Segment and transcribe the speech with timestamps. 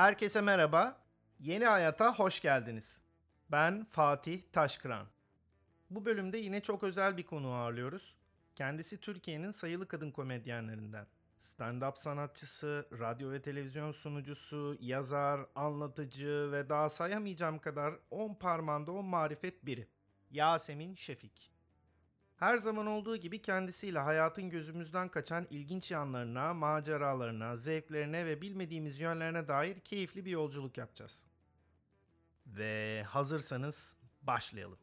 [0.00, 0.96] Herkese merhaba.
[1.40, 3.00] Yeni Hayata hoş geldiniz.
[3.50, 5.06] Ben Fatih Taşkıran.
[5.90, 8.14] Bu bölümde yine çok özel bir konu ağırlıyoruz.
[8.56, 11.06] Kendisi Türkiye'nin sayılı kadın komedyenlerinden.
[11.40, 19.04] Stand-up sanatçısı, radyo ve televizyon sunucusu, yazar, anlatıcı ve daha sayamayacağım kadar on parmağında on
[19.04, 19.88] marifet biri.
[20.30, 21.50] Yasemin Şefik.
[22.40, 29.48] Her zaman olduğu gibi kendisiyle hayatın gözümüzden kaçan ilginç yanlarına, maceralarına, zevklerine ve bilmediğimiz yönlerine
[29.48, 31.26] dair keyifli bir yolculuk yapacağız.
[32.46, 34.78] Ve hazırsanız başlayalım.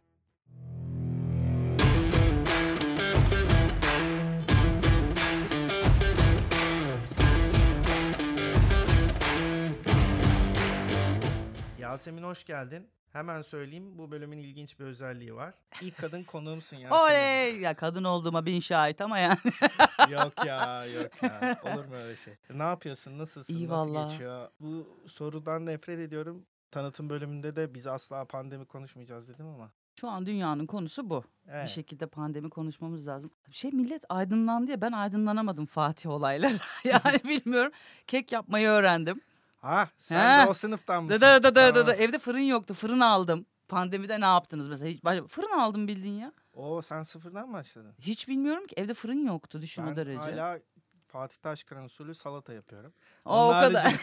[11.80, 12.90] Yasemin hoş geldin.
[13.14, 15.54] Hemen söyleyeyim bu bölümün ilginç bir özelliği var.
[15.82, 17.02] İlk kadın konuğumsun Yasemin.
[17.02, 17.60] Oley!
[17.60, 19.38] Ya kadın olduğuma bin şahit ama yani.
[20.10, 21.60] yok ya yok ya.
[21.64, 22.34] Olur mu öyle şey?
[22.50, 23.18] Ne yapıyorsun?
[23.18, 23.56] Nasılsın?
[23.58, 24.12] İyi Nasıl vallahi.
[24.12, 24.50] geçiyor?
[24.60, 26.46] Bu sorudan nefret ediyorum.
[26.72, 29.72] Tanıtım bölümünde de biz asla pandemi konuşmayacağız dedim ama.
[30.00, 31.24] Şu an dünyanın konusu bu.
[31.48, 31.64] Evet.
[31.66, 33.32] Bir şekilde pandemi konuşmamız lazım.
[33.52, 36.54] Şey millet aydınlandı ya ben aydınlanamadım Fatih olaylar.
[36.84, 37.72] yani bilmiyorum.
[38.08, 39.22] Kek yapmayı öğrendim.
[39.58, 40.46] Ha sen Ha.
[40.46, 41.22] de o sınıftan mısın?
[41.22, 41.86] Da da da da da.
[41.86, 42.02] Tamam.
[42.02, 42.74] Evde fırın yoktu.
[42.74, 43.46] Fırın aldım.
[43.68, 44.90] Pandemide ne yaptınız mesela?
[44.90, 46.32] Hiç, baş- fırın aldım bildin ya.
[46.54, 47.94] Oo sen sıfırdan mı başladın?
[48.00, 50.20] Hiç bilmiyorum ki evde fırın yoktu düşün ben o derece.
[50.20, 50.60] hala
[51.08, 52.94] Fatih Taşkıran usulü salata yapıyorum.
[53.26, 53.94] o, o kadar.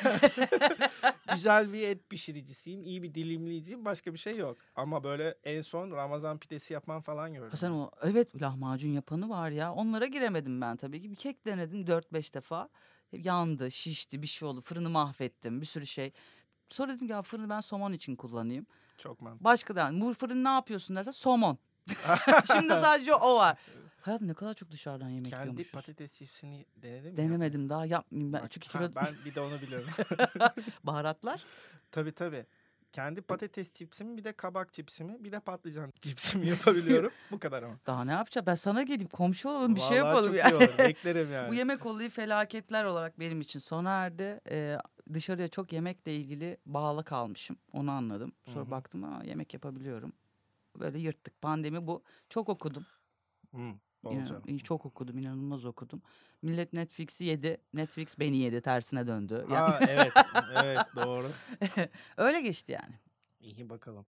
[1.34, 3.84] Güzel bir et pişiricisiyim, iyi bir dilimleyiciyim.
[3.84, 4.56] Başka bir şey yok.
[4.77, 7.50] Ama böyle en son Ramazan pidesi yapman falan gördüm.
[7.50, 9.72] Ha sen o evet lahmacun yapanı var ya.
[9.72, 11.11] Onlara giremedim ben tabii ki.
[11.11, 12.68] Bir kek denedim 4-5 defa.
[13.22, 14.60] Yandı, şişti, bir şey oldu.
[14.60, 16.12] Fırını mahvettim, bir sürü şey.
[16.68, 18.66] Sonra dedim ya fırını ben somon için kullanayım.
[18.98, 19.44] Çok mantıklı.
[19.44, 21.58] Başka da bu fırın ne yapıyorsun derse somon.
[22.52, 23.58] Şimdi sadece o var.
[24.00, 25.72] Hayat ne kadar çok dışarıdan yemek Kendi yiyormuşuz.
[25.72, 27.16] patates çipsini denedin mi?
[27.16, 28.42] Denemedim daha yapmayayım ben.
[28.42, 29.90] Bak, Çünkü kilo ben bir de onu biliyorum.
[30.84, 31.44] baharatlar.
[31.90, 32.46] tabii tabii.
[32.94, 37.12] Kendi patates cipsimi bir de kabak cipsimi bir de patlıcan cipsimi yapabiliyorum.
[37.30, 37.78] Bu kadar ama.
[37.86, 38.46] Daha ne yapacağım?
[38.46, 40.50] Ben sana geleyim komşu olalım bir şey Vallahi yapalım çok ya.
[40.50, 40.78] iyi olur.
[40.78, 41.50] Beklerim yani.
[41.50, 44.40] Bu yemek olayı felaketler olarak benim için sona erdi.
[44.50, 44.78] Ee,
[45.12, 47.56] dışarıya çok yemekle ilgili bağlı kalmışım.
[47.72, 48.33] Onu anladım.
[48.44, 48.70] Sonra Hı hı.
[48.70, 50.12] baktım ha yemek yapabiliyorum.
[50.78, 51.42] Böyle yırttık.
[51.42, 52.02] Pandemi bu.
[52.28, 52.86] Çok okudum.
[53.50, 53.74] Hmm,
[54.08, 54.56] Olacağım.
[54.58, 55.18] çok okudum.
[55.18, 56.02] inanılmaz okudum.
[56.42, 57.58] Millet Netflix'i yedi.
[57.74, 58.60] Netflix beni yedi.
[58.60, 59.34] Tersine döndü.
[59.50, 60.12] Yani Ha evet.
[60.54, 61.26] Evet doğru.
[62.16, 62.94] öyle geçti yani.
[63.40, 64.06] İyi bakalım.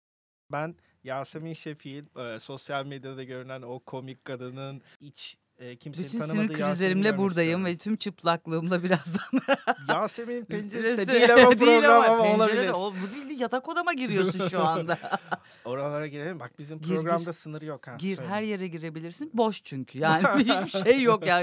[0.53, 0.75] Ben
[1.05, 6.59] Yasemin Şefil, e, sosyal medyada görünen o komik kadının iç e, kimsenin Bütün tanımadığı sinir
[6.67, 9.41] krizlerimle buradayım ve tüm çıplaklığımla birazdan.
[9.89, 12.69] Yasemin'in penceresi de Penceresi- değil ama Değil program ama pencere olabilir.
[12.69, 14.99] de o- bu yatak odama giriyorsun şu anda.
[15.65, 16.41] Oralara girelim.
[16.41, 16.95] Bak bizim Gir, gir.
[16.95, 17.97] programda sınır yok ha.
[17.99, 18.29] Gir söyle.
[18.29, 19.31] her yere girebilirsin.
[19.35, 19.99] Boş çünkü.
[19.99, 21.43] Yani hiçbir şey yok ya.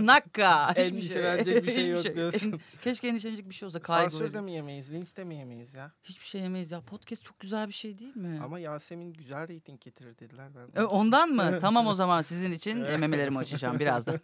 [0.00, 0.70] Nakka.
[0.70, 2.60] hiçbir Endişelenecek bir şey yok diyorsun.
[2.84, 3.80] Keşke endişelenecek bir şey olsa.
[3.86, 4.42] Sansür de Kaygı.
[4.42, 5.92] mi yemeyiz, linç de mi yemeyiz ya?
[6.04, 6.80] Hiçbir şey yemeyiz ya.
[6.80, 8.40] Podcast çok güzel bir şey değil mi?
[8.44, 10.48] Ama Yasemin güzel reyting getirir dediler.
[10.74, 11.58] Ben E, ondan mı?
[11.60, 14.20] tamam o zaman sizin için memelerimi açacağım birazdan.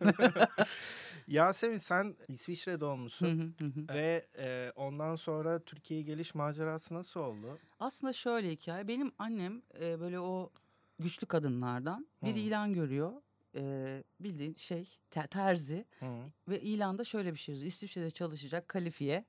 [1.28, 3.56] Yasemin sen İsviçre doğumlusun.
[3.88, 7.58] Ve e, ondan sonra Türkiye'ye geliş macerası nasıl oldu?
[7.80, 8.88] Aslında şöyle hikaye.
[8.88, 10.50] Benim annem e, böyle o
[10.98, 12.38] güçlü kadınlardan bir Hı.
[12.38, 13.12] ilan görüyor.
[13.54, 16.06] E, bildiğin şey te- terzi Hı.
[16.48, 17.68] ve ilanda şöyle bir şey yazıyor.
[17.72, 19.24] İsviçre'de çalışacak kalifiye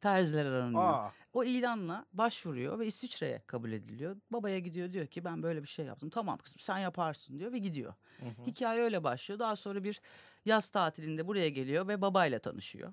[0.00, 0.82] terziler aranıyor.
[0.82, 4.16] Aa, O ilanla başvuruyor ve İsviçre'ye kabul ediliyor.
[4.30, 6.10] Babaya gidiyor diyor ki ben böyle bir şey yaptım.
[6.10, 7.94] Tamam kızım sen yaparsın diyor ve gidiyor.
[8.20, 8.46] hı hı.
[8.46, 9.38] Hikaye öyle başlıyor.
[9.38, 10.00] Daha sonra bir
[10.44, 12.92] yaz tatilinde buraya geliyor ve babayla tanışıyor.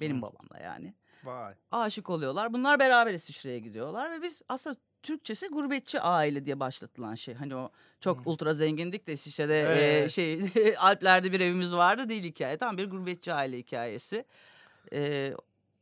[0.00, 0.22] Benim Hı.
[0.22, 0.94] babamla yani.
[1.24, 1.54] Vay.
[1.70, 2.52] Aşık oluyorlar.
[2.52, 7.34] Bunlar beraber İsviçre'ye gidiyorlar ve biz aslında Türkçesi gurbetçi aile diye başlatılan şey.
[7.34, 7.70] Hani o
[8.00, 8.30] çok Hı.
[8.30, 10.10] ultra zengindik de İsviçre'de e, Evet.
[10.10, 12.56] şey Alplerde bir evimiz vardı değil hikaye.
[12.56, 14.24] Tam bir gurbetçi aile hikayesi.
[14.92, 15.32] E,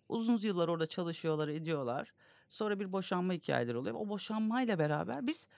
[0.09, 2.13] uzun yıllar orada çalışıyorlar, ediyorlar.
[2.51, 3.97] Sonra bir boşanma hikayeleri oluyor.
[3.99, 5.49] O boşanmayla beraber biz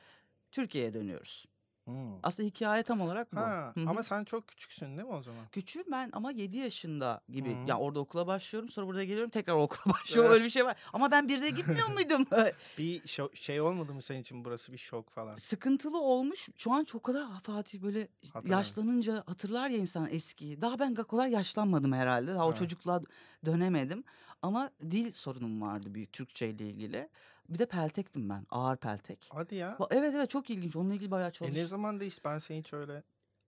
[0.53, 1.47] Türkiye'ye dönüyoruz.
[1.91, 2.19] Hı.
[2.23, 3.41] Aslında hikaye tam olarak bu.
[3.41, 3.89] Ha, Hı hı.
[3.91, 5.47] ama sen çok küçüksün değil mi o zaman?
[5.53, 7.65] Küçüğüm ben ama 7 yaşında gibi.
[7.65, 7.69] Hı.
[7.69, 10.33] Ya orada okula başlıyorum sonra burada geliyorum tekrar okula başlıyorum.
[10.33, 10.77] Öyle bir şey var.
[10.93, 12.27] Ama ben bir de gitmiyor muydum?
[12.79, 13.03] Bir
[13.35, 15.37] şey olmadı mı senin için burası bir şok falan?
[15.37, 16.49] Sıkıntılı olmuş.
[16.57, 18.51] Şu an çok kadar "Ah, Fatih böyle Hatırlamıyorum.
[18.59, 20.61] yaşlanınca hatırlar ya insan eskiyi.
[20.61, 22.35] Daha ben kolay yaşlanmadım herhalde.
[22.35, 22.55] Daha o Ha.
[22.55, 23.01] çocukluğa
[23.47, 24.05] dönemedim.
[24.43, 27.09] Ama dil sorunum vardı büyük Türkçe ile ilgili.
[27.51, 28.47] Bir de peltektim ben.
[28.51, 29.29] Ağır peltek.
[29.33, 29.79] Hadi ya.
[29.91, 30.77] Evet evet çok ilginç.
[30.77, 31.63] Onunla ilgili bayağı E çalıştım.
[31.63, 32.21] ne zaman değişti?
[32.25, 33.03] Ben seni hiç öyle...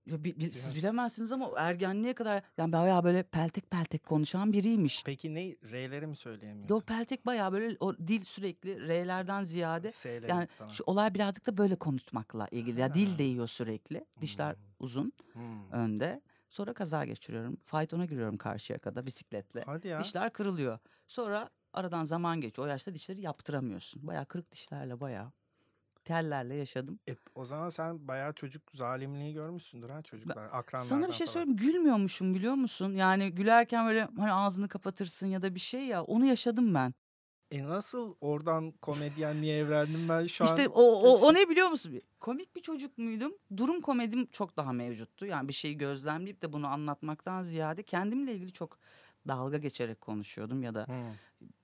[0.07, 5.03] Ya bi- bi- siz bilemezsiniz ama ergenliğe kadar yani bayağı böyle peltek peltek konuşan biriymiş.
[5.07, 5.41] Peki ne?
[5.73, 6.75] R'leri mi söyleyemiyorsun?
[6.75, 10.69] Yok peltek bayağı böyle o dil sürekli R'lerden ziyade S'leri yani falan.
[10.69, 12.81] şu olay birazcık da böyle konuşmakla ilgili.
[12.81, 13.19] Ya dil Ha.
[13.19, 14.05] değiyor sürekli.
[14.21, 14.61] Dişler Hmm.
[14.81, 15.71] uzun Hmm.
[15.73, 16.21] önde.
[16.51, 17.57] Sonra kaza geçiriyorum.
[17.65, 19.63] Faytona giriyorum karşıya kadar bisikletle.
[19.67, 20.01] Hadi ya.
[20.01, 20.79] Dişler kırılıyor.
[21.09, 22.69] Sonra aradan zaman geçiyor.
[22.69, 24.07] O yaşta dişleri yaptıramıyorsun.
[24.07, 25.33] Bayağı kırık dişlerle bayağı
[26.05, 26.99] tellerle yaşadım.
[27.09, 30.45] E, o zaman sen bayağı çocuk zalimliği görmüşsündür ha çocuklar.
[30.53, 31.35] Akranlardan Sana bir şey falan.
[31.35, 32.93] söyleyeyim gülmüyormuşum biliyor musun?
[32.95, 36.95] Yani gülerken böyle hani ağzını kapatırsın ya da bir şey ya onu yaşadım ben.
[37.51, 40.73] E nasıl oradan komedyenliğe evrendim ben şu İşte an?
[40.75, 42.01] o, o, o ne biliyor musun?
[42.21, 43.33] Komik bir çocuk muydum?
[43.57, 45.27] Durum komedim çok daha mevcuttu.
[45.27, 48.79] Yani bir şeyi gözlemleyip de bunu anlatmaktan ziyade kendimle ilgili çok
[49.29, 50.93] dalga geçerek konuşuyordum ya da Hı,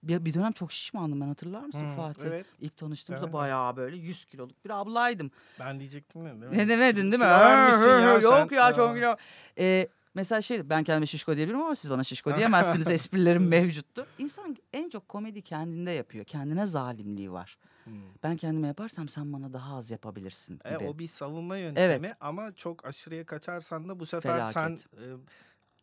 [0.03, 2.27] bir, bir dönem çok şişmandım ben hatırlar mısın hı, Fatih?
[2.27, 2.47] Evet.
[2.61, 3.35] İlk tanıştığımızda Evet.
[3.35, 5.31] bayağı böyle 100 kiloluk bir ablaydım.
[5.61, 6.59] Ben diyecektim değil mi?
[6.59, 7.27] Ne demedin değil mi?
[7.29, 7.69] Ya
[8.15, 8.57] Yok sen.
[8.57, 9.17] ya çok kilo.
[9.59, 12.89] Ee, mesela şey ben kendime şişko diyebilirim ama siz bana şişko diyemezsiniz.
[12.91, 14.07] Esprilerim mevcuttu.
[14.19, 16.25] İnsan en çok komedi kendinde yapıyor.
[16.25, 17.59] Kendine zalimliği var.
[18.23, 20.85] Ben kendime yaparsam sen bana daha az yapabilirsin gibi.
[20.85, 22.17] E, o bir savunma yöntemi Evet.
[22.21, 24.87] ama çok aşırıya kaçarsan da bu sefer sen Felaket.
[24.99, 25.17] e,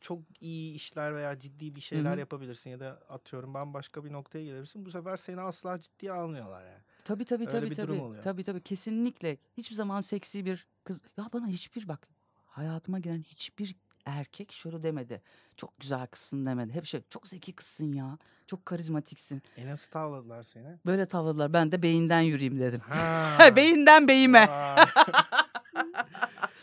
[0.01, 2.19] çok iyi işler veya ciddi bir şeyler hı.
[2.19, 4.86] yapabilirsin ya da atıyorum bambaşka bir noktaya gelirsin.
[4.86, 6.81] Bu sefer seni asla ciddiye almıyorlar yani.
[7.03, 7.88] Tabii tabii Öyle tabii bir tabii.
[7.88, 8.24] durum oluyor.
[8.24, 9.38] Tabii tabii kesinlikle.
[9.57, 12.07] Hiçbir zaman seksi bir kız ya bana hiçbir bak
[12.45, 13.75] hayatıma giren hiçbir
[14.06, 15.21] erkek şöyle demedi.
[15.57, 16.74] Çok güzel kızsın demedi.
[16.74, 18.18] Hep şey çok zeki kızsın ya.
[18.48, 19.41] Çok karizmatiksin.
[19.57, 20.80] E nasıl tavladılar seni?
[20.86, 21.53] Böyle tavladılar.
[21.53, 22.80] Ben de beyinden yürüyeyim dedim.
[22.80, 23.38] Ha.
[23.56, 24.50] beyinden beyime.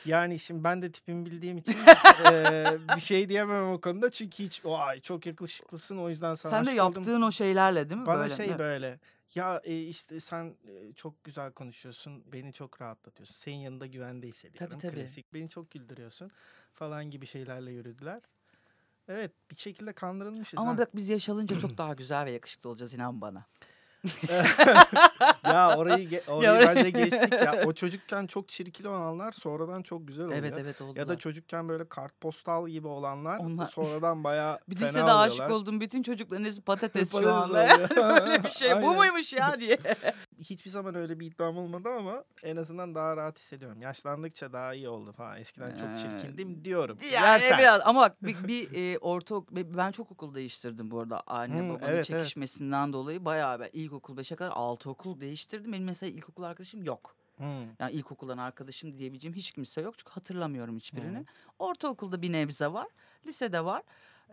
[0.04, 1.76] Yani şimdi ben de tipimi bildiğim için
[2.24, 6.76] e, bir şey diyemem o konuda çünkü hiç vay çok yakışıklısın o yüzden sana Sen
[6.76, 6.94] de oldum.
[7.02, 8.06] yaptığın o şeylerle değil mi?
[8.06, 8.36] Bana böyle?
[8.36, 8.58] şey Evet.
[8.58, 9.00] böyle
[9.34, 14.78] ya e, işte sen e, çok güzel konuşuyorsun beni çok rahatlatıyorsun senin yanında güvende hissediyorum
[14.78, 14.94] tabii.
[14.94, 16.30] klasik beni çok güldürüyorsun
[16.72, 18.22] falan gibi şeylerle yürüdüler.
[19.08, 20.78] Evet bir şekilde kandırılmışız Ama ha.
[20.78, 23.46] bak biz yaşalınca çok daha güzel ve yakışıklı olacağız inan bana.
[25.44, 30.08] ya orayı ge- orayı orayı- bence geçtik ya o çocukken çok çirkin olanlar sonradan çok
[30.08, 30.38] güzel oluyor.
[30.38, 30.96] Evet evet oldular.
[30.96, 35.56] Ya da çocukken böyle kartpostal gibi olanlar Onlar- sonradan bayağı bir fena lisede aşık oluyorlar.
[35.56, 37.74] olduğum bütün çocukların hepsi patates şu Patates anda.
[37.74, 38.20] oluyor.
[38.26, 38.70] Böyle bir şey.
[38.70, 38.96] Bu Aynen.
[38.96, 39.78] muymuş ya diye.
[40.42, 43.82] Hiçbir zaman öyle bir iddiam olmadı ama en azından daha rahat hissediyorum.
[43.82, 45.38] Yaşlandıkça daha iyi oldu falan.
[45.40, 46.98] Eskiden çok Ee, çirkindim diyorum.
[47.12, 47.58] Yersen.
[47.58, 51.68] biraz ama bak bir, bir e, orta ben çok okul değiştirdim bu arada anne Hmm,
[51.68, 52.06] babanın evet, evet.
[52.06, 55.72] çekişmesinden dolayı bayağı ben ilkokul 5'e kadar altı okul değiştirdim.
[55.72, 57.16] Benim mesela ilkokul arkadaşım yok.
[57.36, 57.46] Hmm.
[57.78, 61.18] Yani ilkokuldan arkadaşım diyebileceğim hiç kimse yok çünkü hatırlamıyorum hiçbirini.
[61.18, 61.24] Hı.
[61.58, 62.86] Ortaokulda bir nebze var,
[63.26, 63.82] lisede var.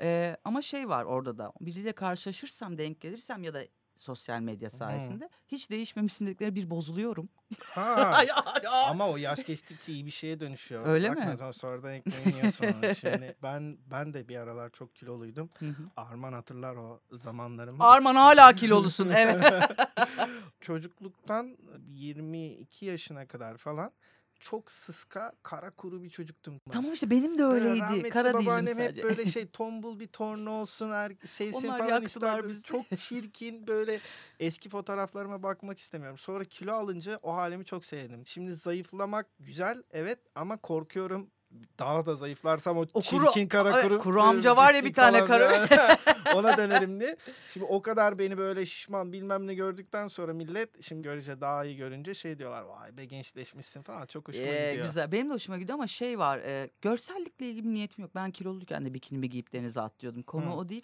[0.01, 3.63] Ee, ama şey var orada da biriyle karşılaşırsam denk gelirsem ya da
[3.99, 7.29] sosyal medya sayesinde hiç değişmemişsin dedikleri bir bozuluyorum.
[7.63, 8.23] Ha.
[8.89, 10.85] Ama o yaş geçtikçe iyi bir şeye dönüşüyor.
[10.85, 11.37] Öyle Bakma mi?
[11.37, 12.93] sonra- sonradan ekleniyor sonra.
[12.93, 15.49] Şimdi ben ben de bir aralar çok kiloluydum.
[15.59, 15.83] Hı hı.
[15.97, 17.83] Arman hatırlar o zamanlarımı.
[17.83, 19.63] Arman hala kilolusun evet.
[20.61, 21.57] Çocukluktan
[21.87, 23.91] 22 yaşına kadar falan
[24.39, 26.61] çok sıska, kara kuru bir çocuktum.
[26.67, 26.71] ben.
[26.71, 27.79] tamam işte benim de öyleydi.
[27.79, 29.01] rahmetli Kara babaannem sadece.
[29.01, 32.49] hep böyle şey tombul bir torna olsun, er, sevsin Onlar falan isterdim.
[32.49, 32.63] bizi.
[32.63, 33.99] Çok çirkin böyle
[34.39, 36.17] eski fotoğraflarıma bakmak istemiyorum.
[36.17, 38.25] Sonra kilo alınca o halimi çok sevdim.
[38.25, 41.31] Şimdi zayıflamak güzel evet ama korkuyorum
[41.79, 43.01] daha da zayıflarsam o, O kuru-
[43.33, 43.99] çirkin kara kuru.
[43.99, 45.67] kuru amca var ya bir tane böyle.
[46.35, 47.17] Ona dönerim diye.
[47.47, 51.77] Şimdi o kadar beni böyle şişman bilmem ne gördükten sonra millet şimdi görünce daha iyi
[51.77, 54.85] görünce şey diyorlar vay be gençleşmişsin falan çok hoşuma Ee, gidiyor.
[54.85, 55.11] güzel.
[55.11, 56.37] Benim de hoşuma gidiyor ama şey var.
[56.37, 58.15] E, görsellikle ilgili bir niyetim yok.
[58.15, 60.21] Ben kiloluyken de bikinimi giyip denize atlıyordum.
[60.23, 60.49] Konu Hı.
[60.51, 60.83] o değil.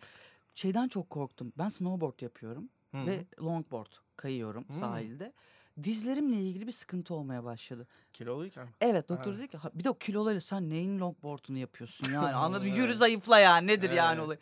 [0.56, 1.54] Şeyden çok korktum.
[1.58, 3.08] Ben snowboard yapıyorum Hı hı.
[3.08, 4.74] ve longboard kayıyorum Hı.
[4.74, 5.34] sahilde.
[5.84, 7.88] Dizlerimle ilgili bir sıkıntı olmaya başladı.
[8.14, 8.68] Kiloluyken.
[8.82, 9.38] Evet doktor Ha.
[9.38, 12.76] dedi ki "Ha, bir de o kiloları sen neyin longboard'unu yapıyorsun yani anladın mı?
[12.78, 12.98] Yürü Evet.
[12.98, 14.26] zayıfla ya nedir yani Evet.
[14.26, 14.38] olay.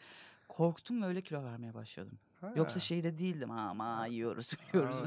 [0.49, 2.19] Korktum ve öyle kilo vermeye başladım.
[2.41, 2.53] Ha.
[2.55, 4.97] Yoksa şey de değildim ama yiyoruz yiyoruz.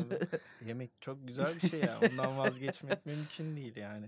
[0.67, 2.01] Yemek çok güzel bir şey ya.
[2.11, 4.07] Ondan vazgeçmek mümkün değil yani.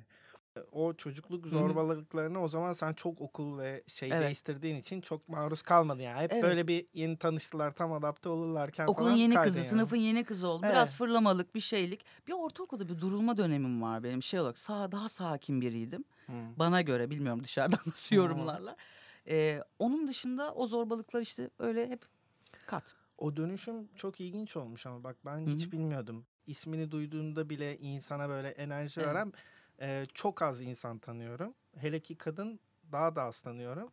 [0.73, 4.23] O çocukluk zorbalıklarını o zaman sen çok okul ve şey Evet.
[4.23, 6.21] değiştirdiğin için çok maruz kalmadın yani.
[6.21, 6.43] Hep Evet.
[6.43, 9.69] böyle bir yeni tanıştılar tam adapte olurlarken Okulun falan yeni kızı, yani.
[9.69, 10.47] sınıfın yeni kızı.
[10.62, 10.99] Biraz Evet.
[10.99, 12.05] fırlamalık bir şeylik.
[12.28, 14.59] Bir ortaokulda bir durulma dönemim var benim şey olarak.
[14.59, 16.05] Sağ, daha sakin biriydim.
[16.26, 16.33] Hı.
[16.57, 18.76] Bana göre bilmiyorum dışarıdan nasıl yorumlarlar.
[19.28, 22.02] Ee, onun dışında o zorbalıklar işte öyle hep
[22.67, 22.95] kat.
[23.19, 26.26] O dönüşüm çok ilginç olmuş ama bak ben Hı hiç bilmiyordum.
[26.47, 29.09] İsmini duyduğunda bile insana böyle enerji Evet.
[29.11, 29.33] veren
[29.80, 31.54] e, çok az insan tanıyorum.
[31.76, 32.61] Hele ki kadın
[32.92, 33.92] daha da az tanıyorum.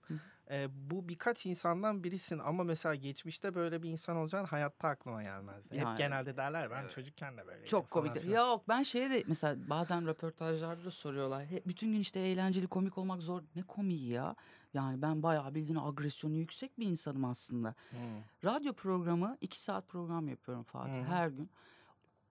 [0.51, 5.77] E, bu birkaç insandan birisin ama mesela geçmişte böyle bir insan olacağın hayatta aklıma gelmezdi.
[5.77, 6.91] Yani, Hep genelde derler ben evet.
[6.91, 8.21] çocukken de böyleydim Çok falan komik.
[8.23, 8.37] filan.
[8.37, 11.45] Yok ben şeye de mesela bazen röportajlarda da soruyorlar.
[11.45, 13.41] He, bütün gün işte eğlenceli komik olmak zor.
[13.55, 14.35] Ne komiği ya?
[14.73, 17.75] Yani ben bayağı bildiğin agresyonu yüksek bir insanım aslında.
[17.91, 17.97] Hı.
[18.43, 21.05] Radyo programı iki saat program yapıyorum Fatih hı.
[21.05, 21.49] her gün.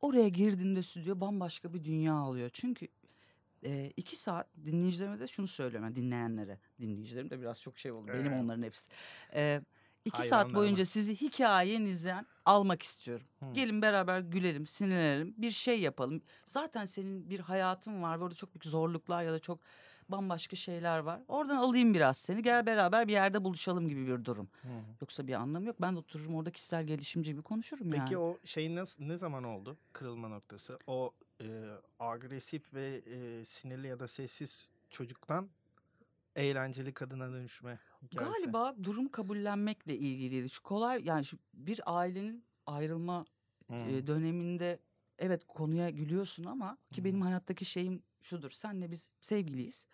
[0.01, 2.51] Oraya girdiğimde stüdyo bambaşka bir dünya alıyor.
[2.53, 2.89] Çünkü
[3.65, 6.59] e, iki saat dinleyicilerime de şunu söylüyorum yani dinleyenlere.
[6.81, 8.09] Dinleyicilerim de biraz çok şey oldu.
[8.09, 8.43] Benim Evet.
[8.45, 8.89] onların hepsi.
[9.35, 9.61] E,
[10.05, 10.59] İki saat Hayranlarıma.
[10.59, 13.27] boyunca sizi hikayenizden almak istiyorum.
[13.41, 13.47] Hı.
[13.55, 16.23] Gelin beraber gülelim, sinirlenelim, bir şey yapalım.
[16.45, 19.61] Zaten senin bir hayatın var ve orada çok büyük zorluklar ya da çok
[20.09, 21.21] bambaşka şeyler var.
[21.29, 22.43] Oradan alayım biraz seni.
[22.43, 24.49] Gel beraber bir yerde buluşalım gibi bir durum.
[24.63, 24.69] Hı.
[25.01, 25.77] Yoksa bir anlamı yok.
[25.81, 28.01] Ben de otururum orada kişisel gelişimci gibi konuşurum yani.
[28.01, 30.79] Peki o şey nasıl, ne zaman oldu kırılma noktası?
[30.87, 31.47] O e,
[31.99, 35.49] agresif ve e, sinirli ya da sessiz çocuktan
[36.37, 38.41] eğlenceli kadına dönüşme hikayesi.
[38.43, 40.51] Galiba durum kabullenmekle ilgiliydi.
[40.51, 43.25] Şu kolay yani şu bir ailenin ayrılma
[43.67, 43.75] Hı.
[43.75, 44.79] e, döneminde
[45.19, 47.05] evet konuya gülüyorsun ama ki Hı.
[47.05, 48.51] benim hayattaki şeyim şudur.
[48.51, 49.87] Senle biz sevgiliyiz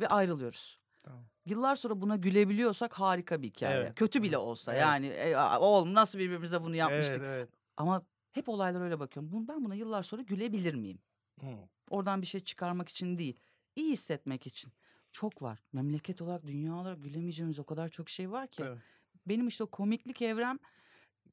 [0.00, 0.80] ve ayrılıyoruz.
[1.02, 1.24] Tamam.
[1.46, 3.76] Yıllar sonra buna gülebiliyorsak harika bir hikaye.
[3.76, 3.94] Evet.
[3.94, 4.82] Kötü bile olsa Evet.
[4.82, 7.18] yani e, oğlum nasıl birbirimize bunu yapmıştık.
[7.18, 7.48] Evet evet.
[7.76, 9.48] Ama hep olaylar öyle bakıyorum.
[9.48, 10.98] Ben buna yıllar sonra gülebilir miyim?
[11.40, 11.46] Hı.
[11.90, 13.40] Oradan bir şey çıkarmak için değil.
[13.76, 14.72] iyi hissetmek için.
[15.12, 15.58] Çok var.
[15.72, 18.56] Memleket olarak, dünya olarak gülemeyeceğimiz o kadar çok şey var ki.
[18.62, 18.78] Tabii.
[19.26, 20.58] Benim işte o komiklik evrem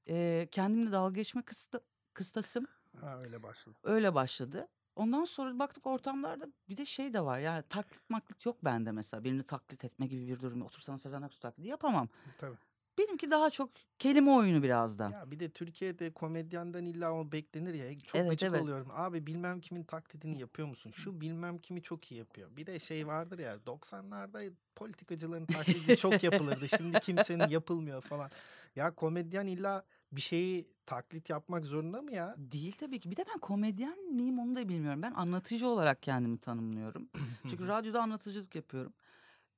[0.10, 1.80] e, kendimle dalga geçme kısta,
[2.14, 2.68] kıstasım
[3.02, 3.78] Ha, öyle başladı.
[3.84, 4.68] öyle başladı.
[4.96, 7.40] Ondan sonra baktık ortamlarda bir de şey de var.
[7.40, 9.24] Yani taklit maklit yok bende mesela.
[9.24, 10.62] Birini taklit etme gibi bir durum.
[10.62, 12.10] Oturup sana Sezen Aksu taklidi yapamam.
[12.38, 12.56] Tabii.
[12.98, 15.10] Benimki daha çok kelime oyunu biraz da.
[15.10, 18.00] Ya bir de Türkiye'de komedyenden illa o beklenir ya.
[18.00, 18.62] Çok Evet, gıcık evet.
[18.62, 18.88] oluyorum.
[18.92, 20.92] Abi bilmem kimin taklidini yapıyor musun?
[20.92, 22.50] Şu bilmem kimi çok iyi yapıyor.
[22.58, 26.70] Bir de şey vardır ya 90'larda politikacıların taklidi çok yapılırdı.
[26.70, 28.32] Şimdi kimsenin yapılmıyor falan.
[28.76, 32.36] Ya komedyen illa bir şeyi taklit yapmak zorunda mı ya?
[32.38, 33.12] Değil tabii ki.
[33.12, 35.02] Bir de ben komedyen miyim onu da bilmiyorum.
[35.02, 37.10] Ben anlatıcı olarak kendimi tanımlıyorum.
[37.50, 38.94] Çünkü radyoda anlatıcılık yapıyorum.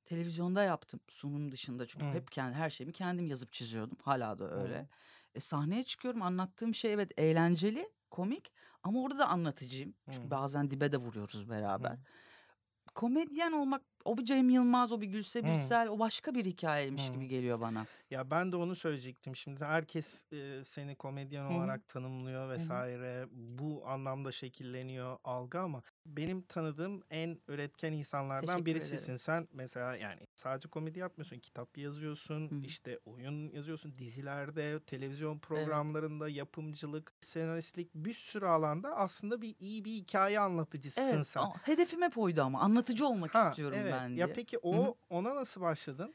[0.04, 2.10] Televizyonda yaptım sunum dışında çünkü Hı.
[2.10, 3.98] hep kendi her şeyimi kendim yazıp çiziyordum.
[4.02, 4.88] Hala da öyle.
[5.34, 9.94] E, sahneye çıkıyorum anlattığım şey evet eğlenceli, komik ama orada da anlatıcıyım.
[10.10, 10.30] Çünkü Hı.
[10.30, 11.90] bazen dibe de vuruyoruz beraber.
[11.90, 11.98] Hı.
[12.94, 15.44] Komedyen olmak o bir Cem Yılmaz, o bir Gülse.
[15.44, 17.12] Birsel, o başka bir hikayeymiş Hı.
[17.12, 17.86] gibi geliyor bana.
[18.10, 19.36] Ya ben de onu söyleyecektim.
[19.36, 21.54] Şimdi herkes e, seni komedyen hı.
[21.54, 23.26] olarak tanımlıyor vesaire.
[23.32, 29.18] Bu anlamda şekilleniyor algı ama benim tanıdığım en üretken insanlardan Teşekkür birisisin ederim.
[29.18, 29.48] sen.
[29.52, 32.66] Mesela yani sadece komedi yapmıyorsun, kitap yazıyorsun, hı.
[32.66, 39.92] işte oyun yazıyorsun, dizilerde, televizyon programlarında yapımcılık, senaristlik bir sürü alanda aslında bir iyi bir
[39.92, 41.42] hikaye anlatıcısın Evet, sen.
[41.62, 43.92] hedefim hep oydu ama anlatıcı olmak Ha, istiyorum evet.
[43.92, 44.18] ben diye.
[44.18, 44.94] Ya peki o hı.
[45.10, 46.14] ona nasıl başladın?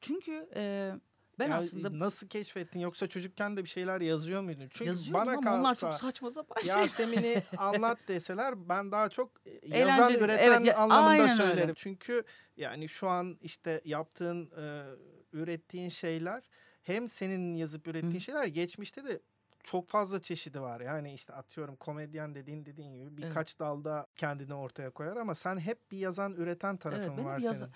[0.00, 0.92] Çünkü e,
[1.38, 4.68] ben Ya aslında nasıl keşfettin yoksa çocukken de bir şeyler yazıyor muydun?
[4.70, 6.80] Çünkü yazıyordum bana ama onlar çok kalsa saçma sapan şeyler.
[6.80, 11.36] Yasemin'i anlat deseler ben daha çok e, yazan Eğlenceli, üreten evet, ya- anlamında aynen öyle.
[11.36, 11.74] söylerim.
[11.78, 12.24] Çünkü
[12.56, 14.84] yani şu an işte yaptığın e,
[15.32, 16.48] ürettiğin şeyler
[16.82, 18.20] hem senin yazıp ürettiğin Hı.
[18.20, 19.20] şeyler geçmişte de
[19.64, 20.80] çok fazla çeşidi var.
[20.80, 25.90] Yani işte atıyorum komedyen dediğin dediğin gibi birkaç dalda kendini ortaya koyar ama sen hep
[25.90, 27.72] bir yazan üreten tarafın benim var yaz- senin.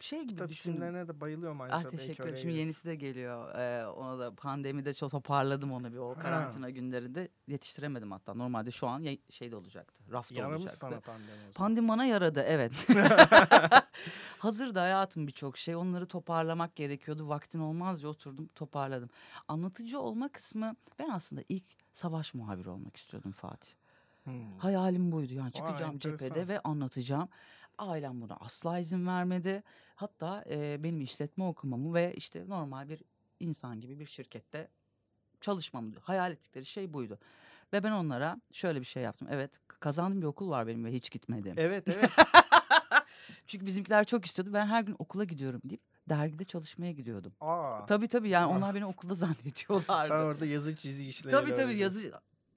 [0.00, 0.74] Şey gibi Kitap düşünün.
[0.74, 1.76] isimlerine de bayılıyorum ayrıca.
[1.78, 2.38] Ah teşekkür ederim.
[2.38, 3.54] Şimdi yenisi de geliyor.
[3.54, 5.98] Ee, ona da pandemide çok toparladım onu bir.
[5.98, 6.18] O Ha.
[6.18, 8.34] karantina günlerinde yetiştiremedim hatta.
[8.34, 10.02] Normalde şu an şeyde olacaktı.
[10.12, 10.78] Rafta Yaramış olacaktı.
[10.78, 11.52] sana pandemi.
[11.54, 12.72] Pandemi bana yaradı evet.
[14.38, 15.76] Hazırda hayatım birçok şey.
[15.76, 17.28] Onları toparlamak gerekiyordu.
[17.28, 19.10] Vaktin olmaz ya oturdum toparladım.
[19.48, 23.70] Anlatıcı olma kısmı ben aslında ilk savaş muhabiri olmak istiyordum Fatih.
[24.24, 24.58] Hmm.
[24.58, 26.26] Hayalim buydu yani çıkacağım enteresan.
[26.26, 27.28] cephede ve anlatacağım.
[27.78, 29.62] Ailem buna asla izin vermedi.
[29.94, 33.02] Hatta e, benim işletme okumamı ve işte normal bir
[33.40, 34.68] insan gibi bir şirkette
[35.40, 37.18] çalışmamı hayal ettikleri şey buydu.
[37.72, 39.28] Ve ben onlara şöyle bir şey yaptım.
[39.30, 41.54] Evet kazandığım bir okul var benim ve hiç gitmedim.
[41.56, 42.10] Evet evet.
[43.46, 44.50] Çünkü bizimkiler çok istiyordu.
[44.52, 47.32] Ben her gün okula gidiyorum deyip dergide çalışmaya gidiyordum.
[47.40, 47.86] Aa.
[47.86, 50.08] Tabii tabii yani onlar beni okulda zannediyorlardı.
[50.08, 51.30] Sen orada yazı çizi işleri.
[51.30, 52.12] Tabii tabii yazı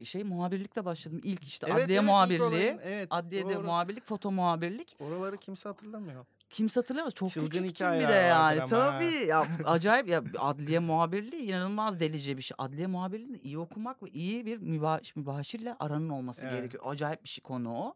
[0.06, 1.22] şey muhabirlikle başladım.
[1.24, 2.78] İlk işte Evet, adliye evet, muhabirliği.
[2.84, 3.64] evet, Adliyede doğru.
[3.64, 4.96] muhabirlik, foto muhabirlik.
[5.00, 6.26] Oraları kimse hatırlamıyor.
[6.50, 7.14] Kimse hatırlamaz.
[7.14, 8.62] Çok Çılgın küçüktüm bir de yani.
[8.70, 12.56] Tabii ya acayip ya adliye muhabirliği inanılmaz delice bir şey.
[12.58, 16.54] Adliye muhabirliğini iyi okumak ve iyi bir mübaş, mübaşirle aranın olması Evet.
[16.58, 16.84] gerekiyor.
[16.88, 17.94] Acayip bir şey konu o.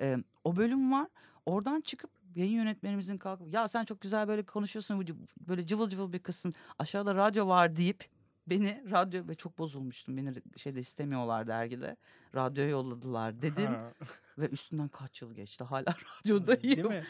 [0.00, 1.06] Ee, o bölüm var.
[1.46, 5.06] Oradan çıkıp yayın yönetmenimizin kalkıp ya sen çok güzel böyle konuşuyorsun
[5.40, 6.54] böyle cıvıl cıvıl bir kızsın.
[6.78, 8.04] Aşağıda radyo var deyip
[8.46, 10.16] beni radyo ve çok bozulmuştum.
[10.16, 11.96] Beni şeyde istemiyorlar dergide.
[12.34, 13.92] Radyoya yolladılar dedim Ha.
[14.38, 15.64] ve üstünden kaç yıl geçti.
[15.64, 15.84] Hala
[16.24, 16.88] Değil radyodayım.
[16.88, 17.04] mi?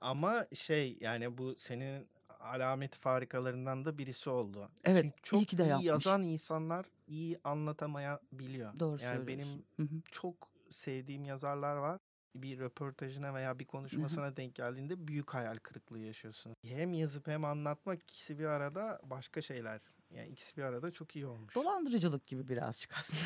[0.00, 2.06] Ama şey yani bu senin
[2.40, 4.70] alamet farikalarından da birisi oldu.
[4.84, 5.86] Evet, Çünkü iyi çok ki de iyi yapmış.
[5.86, 8.78] yazan insanlar iyi anlatamayabiliyor.
[8.80, 9.64] Doğru yani benim söylüyorsun.
[9.76, 10.00] Hı hı.
[10.10, 10.34] çok
[10.70, 12.00] sevdiğim yazarlar var.
[12.34, 16.56] Bir röportajına veya bir konuşmasına denk geldiğinde büyük hayal kırıklığı yaşıyorsun.
[16.62, 19.80] Hem yazıp hem anlatmak ikisi bir arada başka şeyler.
[20.10, 21.54] Yani ikisi bir arada çok iyi olmuş.
[21.54, 23.22] Dolandırıcılık gibi birazcık aslında.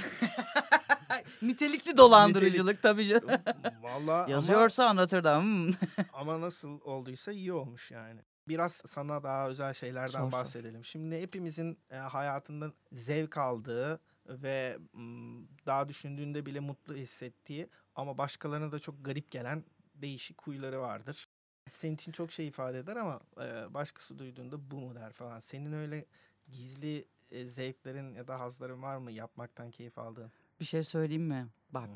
[1.42, 3.40] Nitelikli dolandırıcılık tabii canım.
[3.82, 5.72] Valla Yazıyorsa anlatır hmm.
[6.12, 8.20] ama nasıl olduysa iyi olmuş yani.
[8.48, 10.84] Biraz sana daha özel şeylerden Sor, bahsedelim.
[10.84, 18.72] Şimdi hepimizin e, hayatında zevk aldığı ve m, daha düşündüğünde bile mutlu hissettiği ama başkalarına
[18.72, 21.28] da çok garip gelen değişik huyları vardır.
[21.70, 25.40] Senin için çok şey ifade eder ama e, başkası duyduğunda bu mu der falan.
[25.40, 26.06] Senin öyle
[26.52, 30.32] gizli e, zevklerin ya da hazların var mı yapmaktan keyif aldığın?
[30.60, 31.48] Bir şey söyleyeyim mi?
[31.70, 31.88] Bak.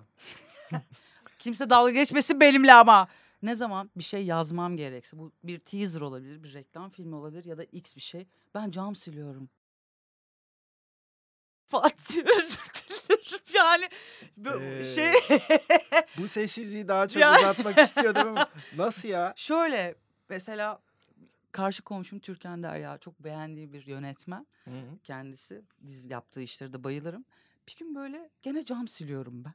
[1.38, 3.08] Kimse dalga geçmesin benimle ama.
[3.42, 7.58] Ne zaman bir şey yazmam gerekse bu bir teaser olabilir, bir reklam filmi olabilir ya
[7.58, 8.26] da x bir şey.
[8.54, 9.48] Ben cam siliyorum.
[11.66, 12.74] Fatih özür.
[13.64, 13.88] Yani
[14.37, 15.12] bu Ee, şey
[16.18, 19.33] Bu sessizliği daha çok Ya- uzatmak istiyordum ama nasıl ya?
[19.37, 19.94] şöyle
[20.28, 20.80] mesela
[21.52, 24.47] karşı komşum Türkan Derya çok beğendiği bir yönetmen
[25.04, 25.62] kendisi.
[25.87, 27.25] Dizi yaptığı işleri de bayılırım.
[27.68, 29.52] Bir gün böyle gene cam siliyorum ben.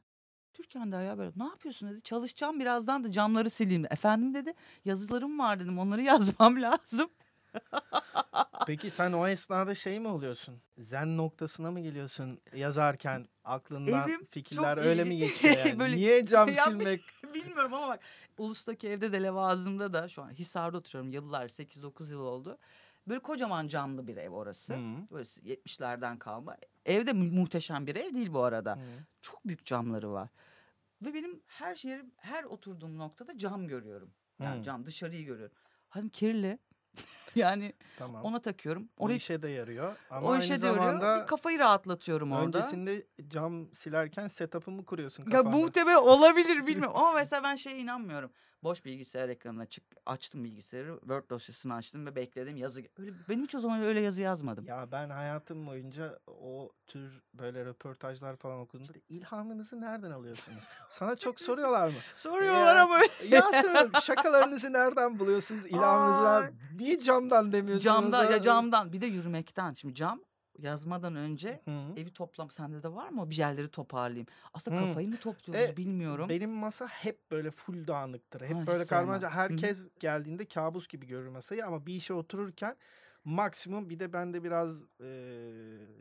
[0.54, 2.00] Türkan Derya böyle ne yapıyorsun dedi.
[2.02, 3.84] Çalışacağım birazdan da camları sileyim.
[3.90, 7.10] Efendim dedi yazılarım var dedim onları yazmam lazım.
[8.66, 10.62] Peki sen o esnada şey mi oluyorsun?
[10.78, 15.78] Zen noktasına mı geliyorsun yazarken aklından Evim fikirler çok öyle mi geçiyor yani?
[15.78, 17.00] Böyle- Niye cam Ya silmek?
[17.34, 18.00] Bilmiyorum ama bak
[18.38, 22.58] Ulus'taki evde de Levazım'da da şu an Hisar'da oturuyorum yıllar 8-9 yıl oldu.
[23.08, 24.74] Böyle kocaman camlı bir ev orası.
[24.74, 24.78] Hı,
[25.10, 26.56] Böyle 70'lerden kalma.
[26.86, 28.76] Evde mu- muhteşem bir ev değil bu arada.
[28.76, 28.80] hı.
[29.22, 30.28] Çok büyük camları var.
[31.02, 34.10] Ve benim her yerim, her oturduğum noktada cam görüyorum.
[34.40, 34.62] Yani Hmm.
[34.62, 35.56] cam dışarıyı görüyorum.
[35.88, 36.58] Hani kirli.
[37.34, 38.24] yani Tamam.
[38.24, 38.88] ona takıyorum.
[38.98, 39.96] o Orayı işe de yarıyor.
[40.10, 41.20] Ama o işe de yarıyor.
[41.22, 42.46] Bir kafayı rahatlatıyorum orada.
[42.46, 45.50] öncesinde cam silerken setup'ımı kuruyorsun Ya kafanda.
[45.56, 48.30] muhtemel olabilir bilmiyorum ama mesela ben şeye inanmıyorum.
[48.62, 52.82] Boş bilgisayar ekranına çık açtım bilgisayarı Word dosyasını açtım ve bekledim yazı.
[52.98, 54.64] Öyle, benim hiç o zaman öyle yazı yazmadım.
[54.66, 60.64] Ya ben hayatım boyunca o tür böyle röportajlar falan okuduğumda ilhamınızı nereden alıyorsunuz?
[60.88, 61.94] Sana çok soruyorlar mı?
[62.14, 65.66] Soruyorlar Ya, ama Yasemin şakalarınızı nereden buluyorsunuz?
[65.66, 67.84] İlhamınızı nereden- Niye camdan demiyorsunuz?
[67.84, 69.72] camdan ya camdan bir de yürümekten.
[69.72, 70.20] Şimdi cam
[70.58, 71.70] yazmadan önce Hı.
[71.96, 74.26] evi toplam sende de var mı bir yerleri toparlayayım.
[74.54, 74.80] Aslında Hı.
[74.86, 76.28] kafayı mı topluyoruz E, bilmiyorum.
[76.28, 78.40] Benim masa hep böyle full dağınıktır.
[78.40, 79.30] Hep Ha, böyle karmaca.
[79.30, 82.76] Herkes geldiğinde kabus gibi görür masayı ama bir işe otururken
[83.24, 85.08] maksimum bir de bende biraz e,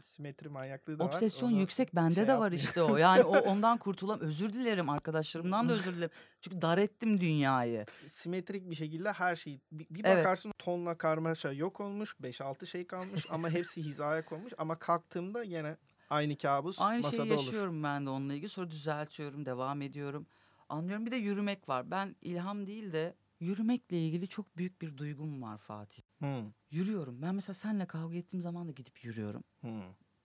[0.02, 1.10] simetri manyaklığı da var.
[1.10, 2.98] Obsesyon Onu yüksek bende şey de var işte o.
[2.98, 4.20] Yani o ondan kurtulam.
[4.20, 6.12] Özür dilerim arkadaşlarımdan da özür dilerim.
[6.42, 7.86] Çünkü dar ettim dünyayı.
[8.08, 10.18] simetrik bir şekilde her şey bir, bir Evet.
[10.18, 15.78] bakarsın tonla karmaşa yok olmuş 5-6 şey kalmış ama hepsi hizaya konmuş ama kalktığımda yine
[16.10, 17.44] aynı kabus Aynı masada şeyi olur.
[17.44, 18.50] yaşıyorum ben de onunla ilgili.
[18.50, 20.28] Sonra düzeltiyorum, devam ediyorum.
[20.70, 21.06] Anlıyorum.
[21.06, 21.92] Bir de yürümek var.
[21.92, 26.02] Ben ilham değil de yürümekle ilgili çok büyük bir duygum var Fatih.
[26.22, 27.22] Hı, Yürüyorum.
[27.22, 29.44] Ben mesela seninle kavga ettiğim zaman da gidip yürüyorum.
[29.62, 29.82] hı,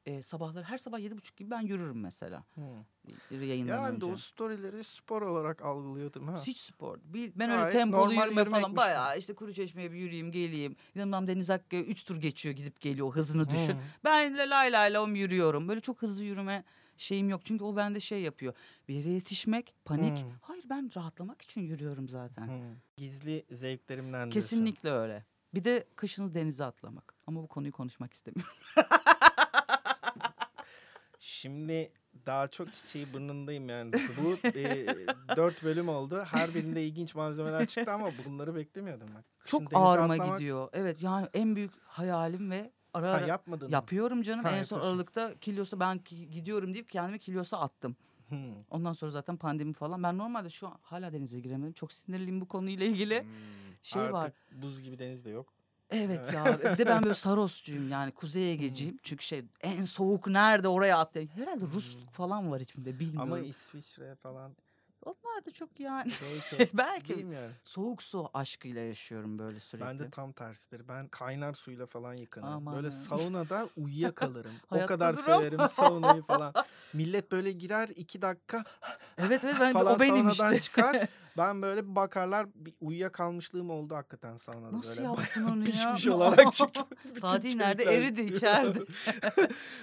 [0.07, 2.45] Ee, sabahları her sabah yedi buçuk gibi ben yürürüm mesela.
[2.55, 2.61] hı.
[3.31, 4.01] Yayından Ya ben önce.
[4.01, 6.41] de o storyleri spor olarak algılıyordum ha.
[6.47, 6.99] Hiç spor.
[7.05, 10.77] Bir, ben öyle Gayet tempolu yürüme falan yürümekmiş bayağı işte kuru çeşmeye bir yürüyeyim geleyim.
[10.95, 13.73] Yanımdan Deniz Hakkı 3 tur geçiyor gidip geliyor hızını düşün.
[13.75, 13.79] Hı.
[14.05, 15.69] Ben de lay lay lom yürüyorum.
[15.69, 16.65] Böyle çok hızlı yürüme
[16.97, 17.41] şeyim yok.
[17.45, 18.55] Çünkü o bende şey yapıyor.
[18.89, 20.19] Bir yere yetişmek, panik.
[20.19, 20.31] Hmm.
[20.41, 22.47] Hayır ben rahatlamak için yürüyorum zaten.
[22.49, 22.75] Hı.
[22.97, 24.31] Gizli zevklerimden diyorsun.
[24.41, 25.25] Kesinlikle öyle.
[25.55, 27.15] Bir de kışın denize atlamak.
[27.27, 28.55] Ama bu konuyu konuşmak istemiyorum.
[31.19, 31.93] Şimdi
[32.27, 33.93] daha çok çiçeği burnundayım yani.
[33.93, 34.87] Bu e,
[35.37, 36.25] dört bölüm oldu.
[36.31, 39.09] Her birinde ilginç malzemeler çıktı ama bunları beklemiyordum.
[39.39, 40.69] Kışın Çok ağrıma atlamak- gidiyor.
[40.73, 43.73] Evet yani en büyük hayalim ve ara Ha, ara yapmadın mı?
[43.73, 44.45] yapıyorum canım.
[44.45, 44.81] Ha, en son.
[44.81, 46.01] Aralık'ta kilosu ben
[46.33, 47.97] gidiyorum deyip kendimi kilosa attım.
[48.29, 48.37] Hı.
[48.71, 50.03] Ondan sonra zaten pandemi falan.
[50.03, 51.73] Ben normalde şu an hala denize giremedim.
[51.73, 53.21] Çok sinirliyim bu konuyla ilgili.
[53.23, 53.29] Hmm,
[53.83, 54.33] şey Artık var.
[54.63, 55.53] buz gibi deniz de yok.
[55.91, 56.59] Evet ya.
[56.59, 58.99] Bir de ben böyle Saroscuyum yani Kuzey Ege'ciyim.
[59.03, 61.33] Çünkü şey en soğuk nerede oraya atlayayım.
[61.37, 62.07] Herhalde Rus Hmm.
[62.07, 63.33] falan var içimde bilmiyorum.
[63.33, 64.57] Ama İsviçre falan
[65.05, 66.11] Onlar da çok yani.
[66.53, 66.71] belki.
[66.77, 67.53] Belki Bilmiyorum.
[67.65, 69.87] soğuk su aşkıyla yaşıyorum böyle sürekli.
[69.87, 70.89] Ben de tam tersidir.
[70.89, 72.53] Ben kaynar suyla falan yıkanırım.
[72.55, 72.93] Aman Böyle ya.
[72.93, 74.55] saunada uyuyakalırım.
[74.71, 75.41] o kadar duramam.
[75.41, 76.53] severim saunayı falan.
[76.93, 78.65] Millet böyle girer iki dakika
[79.19, 80.61] Evet evet ben falan o benim saunadan işte.
[80.61, 81.09] çıkar.
[81.37, 84.73] Ben böyle bir bakarlar bir uyuyakalmışlığım oldu hakikaten saunada.
[84.77, 85.65] Nasıl böyle yaptın onu ya?
[85.65, 86.47] pişmiş olarak.
[87.05, 87.85] Bütün Fatih nerede?
[87.85, 88.79] Eridi içeride.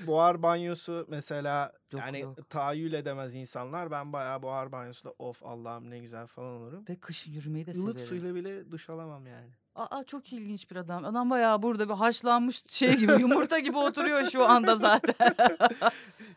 [0.07, 2.49] buhar banyosu mesela Yok, yani yok.
[2.49, 3.91] tahayyül edemez insanlar.
[3.91, 6.85] Ben bayağı buhar banyosunda of Allah'ım ne güzel falan olurum.
[6.89, 8.07] Ve kışın yürümeyi de Ilık severim.
[8.07, 9.49] suyla bile duş alamam yani.
[9.75, 11.05] Aa çok ilginç bir adam.
[11.05, 15.35] Adam bayağı burada bir haşlanmış şey gibi yumurta gibi oturuyor şu anda zaten.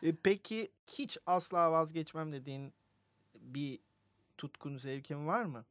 [0.03, 2.73] E, peki hiç asla vazgeçmem dediğin
[3.39, 3.79] bir
[4.37, 5.65] tutkun zevkin var mı?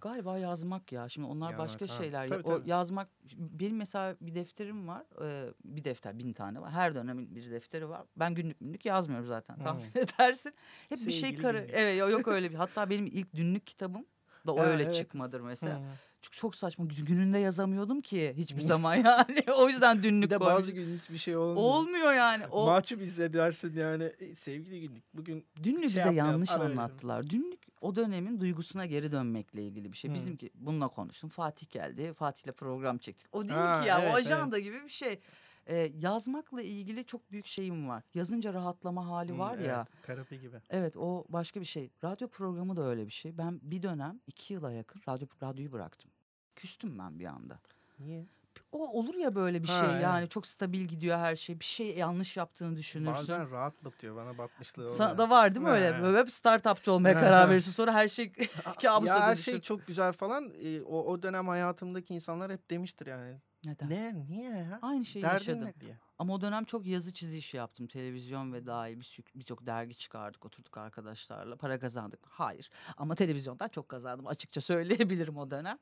[0.00, 1.08] Galiba yazmak ya.
[1.08, 1.98] Şimdi onlar Yazmak, başka ha.
[2.02, 2.22] şeyler.
[2.22, 2.70] Ya- Tabii, o tabii.
[2.70, 5.02] yazmak benim mesela bir defterim var.
[5.22, 6.70] Ee, bir defter bin tane var.
[6.70, 8.02] Her dönemin bir defteri var.
[8.16, 9.58] Ben günlük günlük yazmıyorum zaten.
[9.58, 10.00] Tahmin Hmm.
[10.02, 10.54] edersin.
[10.88, 11.66] Hep bir şey Sevgili karı.
[11.72, 12.54] Evet yok, öyle bir.
[12.56, 14.06] Hatta benim ilk günlük kitabım
[14.46, 14.94] da o Ha, öyle evet.
[14.94, 15.80] çıkmadır mesela.
[15.80, 15.84] Hı.
[16.22, 16.84] Çünkü çok saçma.
[16.84, 19.44] Gün- Gününde yazamıyordum ki hiçbir zaman yani.
[19.56, 21.56] o yüzden Bir günlük de bazı gün hiçbir şey olmuyor.
[21.66, 22.46] Olmuyor yani.
[22.46, 24.04] O Mahcup hissedersin yani.
[24.20, 26.78] E, sevgili günlük bugün Dünlü şey bize yanlış ara verelim.
[26.78, 27.30] anlattılar.
[27.30, 30.10] Dünlük o dönemin duygusuna geri dönmekle ilgili bir şey.
[30.10, 30.14] Hı.
[30.14, 31.30] Bizimki bununla konuştum.
[31.30, 32.12] Fatih geldi.
[32.12, 33.28] Fatih'le program çektik.
[33.34, 34.00] O değil Ha, ki ya.
[34.00, 35.20] evet, o ajanda gibi bir şey.
[35.66, 38.02] Ee, yazmakla ilgili çok büyük şeyim var.
[38.14, 39.86] Yazınca rahatlama hali Hı, var ya.
[39.94, 40.56] evet, terapi gibi.
[40.70, 41.90] Evet o başka bir şey.
[42.04, 43.38] Radyo programı da öyle bir şey.
[43.38, 46.10] Ben bir dönem iki yıla yakın radyo radyoyu bıraktım.
[46.56, 47.58] Küstüm ben bir anda.
[47.98, 48.26] Niye?
[48.72, 50.02] O olur ya böyle bir Ha, şey evet.
[50.02, 51.60] yani çok stabil gidiyor her şey.
[51.60, 53.14] Bir şey yanlış yaptığını düşünürsün.
[53.14, 54.96] Bazen rahat batıyor bana batmışlığı oluyor.
[54.96, 55.90] Sana da var değil mi öyle?
[55.92, 56.02] Ha.
[56.02, 57.20] Böyle hep startupçı olmaya Ha.
[57.20, 57.72] karar verirsin.
[57.72, 58.32] Sonra her şey
[58.82, 60.52] kabus ya her şey çok güzel falan.
[60.62, 63.36] E, o, o dönem hayatımdaki insanlar hep demiştir yani.
[63.64, 63.90] Neden?
[63.90, 64.26] Ne?
[64.28, 64.78] Niye ya?
[64.82, 65.64] Aynı şeyi Derdin yaşadım.
[65.64, 65.98] ne diye.
[66.18, 67.86] Ama o dönem çok yazı çizi işi yaptım.
[67.86, 70.46] Televizyon ve dahil birçok birçok dergi çıkardık.
[70.46, 71.56] Oturduk arkadaşlarla.
[71.56, 72.20] Para kazandık.
[72.26, 72.70] Hayır.
[72.96, 74.26] Ama televizyondan çok kazandım.
[74.26, 75.78] Açıkça söyleyebilirim o dönem.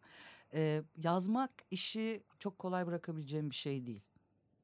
[0.55, 4.05] Ee, yazmak işi çok kolay bırakabileceğim bir şey değil.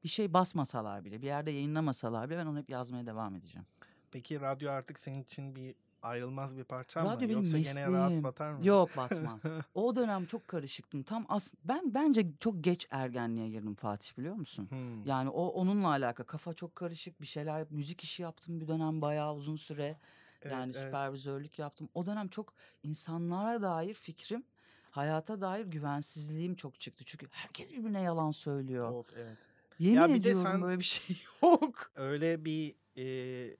[0.03, 3.67] Bir şey basmasalar bile, bir yerde yayınlamasalar bile ben onu hep yazmaya devam edeceğim.
[4.11, 5.75] Peki radyo artık senin için bir
[6.07, 7.09] ayrılmaz bir parça mı?
[7.09, 8.23] Radyo Yoksa gene rahat mesleğim.
[8.23, 8.65] batar mı?
[8.65, 9.43] Yok batmaz.
[9.73, 11.03] o dönem çok karışıktım.
[11.03, 14.67] Tam as ben bence çok geç ergenliğe girdim Fatih biliyor musun?
[14.69, 15.05] Hmm.
[15.05, 16.27] Yani o onunla alakalı.
[16.27, 17.65] Kafa çok karışık bir şeyler.
[17.69, 19.97] Müzik işi yaptım bir dönem bayağı uzun süre.
[20.41, 20.85] Evet, yani evet.
[20.85, 21.89] süpervizörlük yaptım.
[21.93, 24.43] O dönem çok insanlara dair fikrim,
[24.91, 27.03] hayata dair güvensizliğim çok çıktı.
[27.05, 28.91] Çünkü herkes birbirine yalan söylüyor.
[28.91, 29.37] Of evet.
[29.79, 31.91] Yemin Ya bir de ediyorum sen- böyle bir şey yok.
[31.95, 33.57] Öyle bir e,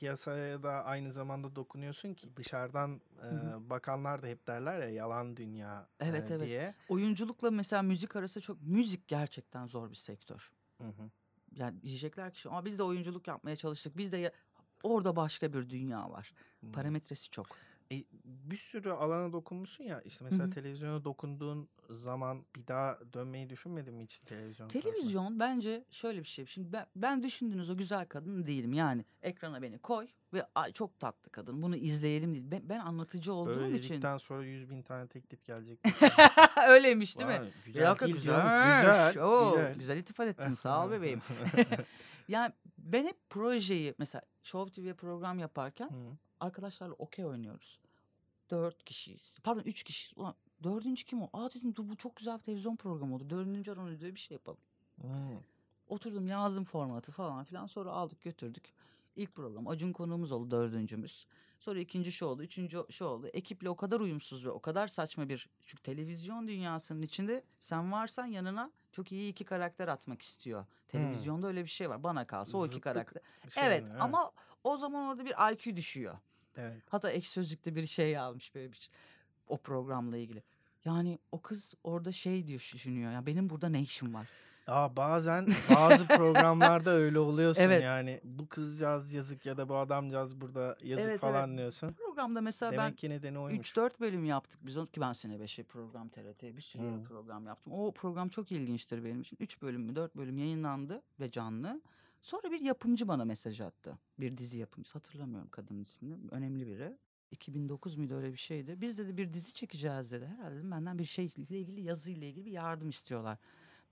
[0.00, 3.70] piyasaya da aynı zamanda dokunuyorsun ki dışarıdan e, hı.
[3.70, 6.46] bakanlar da hep derler ya yalan dünya e, Evet, evet.
[6.46, 6.74] diye.
[6.88, 10.52] Oyunculukla mesela müzik arası çok müzik gerçekten zor bir sektör.
[10.78, 11.10] Hı hı.
[11.52, 13.96] Yani diyecekler ki ama biz de oyunculuk yapmaya çalıştık.
[13.96, 14.32] Biz de ya-
[14.82, 16.32] orada başka bir dünya var.
[16.60, 16.72] Hmm.
[16.72, 17.46] Parametresi çok.
[17.92, 20.50] E, bir sürü alana dokunmuşsun ya işte mesela hı.
[20.50, 24.92] televizyona dokunduğun zaman bir daha dönmeyi düşünmedin mi hiç televizyon tarafına?
[24.92, 26.46] Televizyon bence şöyle bir şey.
[26.46, 28.72] Şimdi ben, ben düşündüğünüz o güzel kadın değilim.
[28.72, 31.62] Yani ekrana beni koy ve ay çok tatlı kadın.
[31.62, 32.44] Bunu izleyelim değil.
[32.50, 33.88] Ben, ben anlatıcı olduğum Böyle için.
[33.88, 35.80] dedikten sonra 100 bin tane teklif gelecek.
[36.68, 37.50] Öyleymiş değil mi?
[37.66, 38.34] Güzel Yok, değil güzel.
[38.36, 39.22] canım, Güzel.
[39.24, 39.74] Oo, güzel.
[39.74, 40.54] güzel iltifat ettin.
[40.54, 41.20] Sağ ol bebeğim.
[42.28, 46.16] yani ben hep projeyi mesela Show TV'ye program yaparken Hı.
[46.40, 47.80] Arkadaşlarla okey oynuyoruz.
[48.50, 49.38] Dört kişiyiz.
[49.44, 50.18] Pardon üç kişiyiz.
[50.18, 51.28] Ulan dördüncü kim o?
[51.32, 53.30] Aa dedim dur bu çok güzel bir televizyon programı oldu.
[53.30, 54.60] Dördüncü aran ödüyor bir şey yapalım.
[55.00, 55.08] Hı.
[55.88, 57.66] Oturdum yazdım formatı falan filan.
[57.66, 58.72] Sonra aldık götürdük.
[59.16, 61.26] İlk program Acun konuğumuz oldu dördüncümüz.
[61.60, 63.26] Sonra ikinci şu oldu, üçüncü şu oldu.
[63.32, 65.48] Ekiple o kadar uyumsuz ve o kadar saçma bir...
[65.66, 70.66] Çünkü televizyon dünyasının içinde sen varsan yanına çok iyi iki karakter atmak istiyor.
[70.88, 72.02] Televizyonda öyle bir şey var.
[72.02, 73.22] Bana kalsa o iki Zıttık karakter.
[73.46, 73.94] Bir şey evet, mi?
[74.00, 74.32] ama
[74.66, 76.18] o zaman orada bir IQ düşüyor.
[76.56, 76.82] Evet.
[76.88, 78.90] Hatta ek sözlükte bir şey almış böyle bir
[79.48, 80.42] o programla ilgili.
[80.84, 83.12] Yani o kız orada şey diyor düşünüyor.
[83.12, 84.26] Ya benim burada ne işim var?
[84.66, 87.82] Aa, bazen bazı programlarda öyle oluyorsun Evet.
[87.82, 91.92] yani bu kızcağız yazık ya da bu adamcağız burada yazık Evet, falan diyorsun.
[91.92, 93.70] Programda mesela Demek ben ki nedeni oymuş.
[93.72, 97.04] 3-4 bölüm yaptık biz onu ki ben sene 5'e program TRT bir sürü Hı.
[97.04, 97.72] program yaptım.
[97.72, 99.36] O program çok ilginçtir benim için.
[99.40, 101.80] 3 bölüm mü 4 bölüm yayınlandı ve canlı.
[102.26, 103.98] Sonra bir yapımcı bana mesaj attı.
[104.20, 106.16] Bir dizi yapımcısı hatırlamıyorum kadının ismini.
[106.30, 106.96] Önemli biri.
[107.30, 108.80] 2009 muydu öyle bir şeydi.
[108.80, 110.26] Biz dedi bir dizi çekeceğiz dedi.
[110.26, 113.38] Herhalde dedim benden bir şeyle ilgili yazıyla ilgili bir yardım istiyorlar.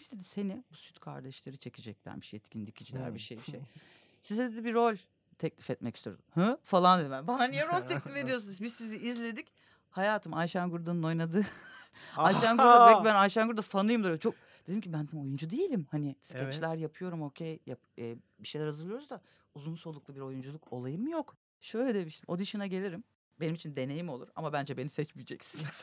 [0.01, 3.15] Biz dedi seni bu süt kardeşleri çekeceklermiş yetkin dikiciler Hmm.
[3.15, 3.61] bir şey bir şey.
[4.23, 4.97] Size dedi bir rol
[5.39, 6.23] teklif etmek istiyorum.
[6.35, 6.59] Hı?
[6.63, 7.27] Falan dedim ben.
[7.27, 8.61] Bana niye rol teklif ediyorsunuz?
[8.61, 9.47] Biz sizi izledik.
[9.91, 11.45] Hayatım Ayşen Gurda'nın oynadığı.
[12.17, 14.19] Ayşen Gurda ben Ayşen Gurda fanıyımdır.
[14.19, 14.35] Çok
[14.67, 15.87] dedim ki ben oyuncu değilim.
[15.91, 17.59] Hani skeçler yapıyorum okey.
[17.67, 19.21] Yap, e, bir şeyler hazırlıyoruz da
[19.55, 21.37] uzun soluklu bir oyunculuk olayım yok.
[21.61, 22.31] Şöyle demiştim.
[22.31, 23.05] Audition'a gelirim.
[23.41, 25.83] Benim için deneyim olur ama bence beni seçmeyeceksiniz.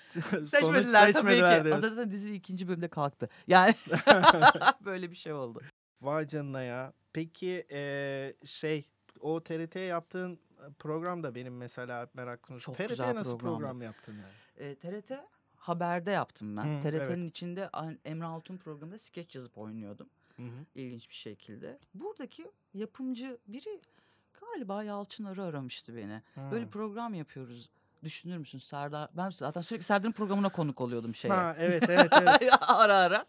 [0.48, 1.64] Seçmediler tabii ki.
[1.64, 1.88] diyorsun.
[1.88, 3.28] Zaten dizi ikinci bölümde kalktı.
[3.46, 3.74] Yani
[4.84, 5.60] böyle bir şey oldu.
[6.02, 6.92] Vay canına ya.
[7.12, 10.40] Peki eee, şey o TRT'ye yaptığın
[10.78, 12.72] program da benim mesela merak konusu.
[12.72, 14.68] TRT'ye güzel nasıl program yaptın yani?
[14.70, 15.12] E, TRT
[15.60, 16.64] Haber'de yaptım ben.
[16.64, 17.30] Hı, TRT'nin evet.
[17.30, 17.70] içinde
[18.04, 20.08] Emre Altun programında skeç yazıp oynuyordum.
[20.36, 20.64] Hı hı.
[20.74, 21.78] İlginç bir şekilde.
[21.94, 23.80] Buradaki yapımcı biri
[24.40, 26.22] galiba Yalçın Arı aramıştı beni.
[26.50, 26.70] Böyle Hı.
[26.70, 27.70] program yapıyoruz.
[28.04, 29.08] Düşünür müsün Serdar?
[29.16, 31.28] Ben zaten sürekli Serdar'ın programına konuk oluyordum şeye.
[31.28, 32.52] Ha evet evet evet.
[32.60, 33.26] ara ara.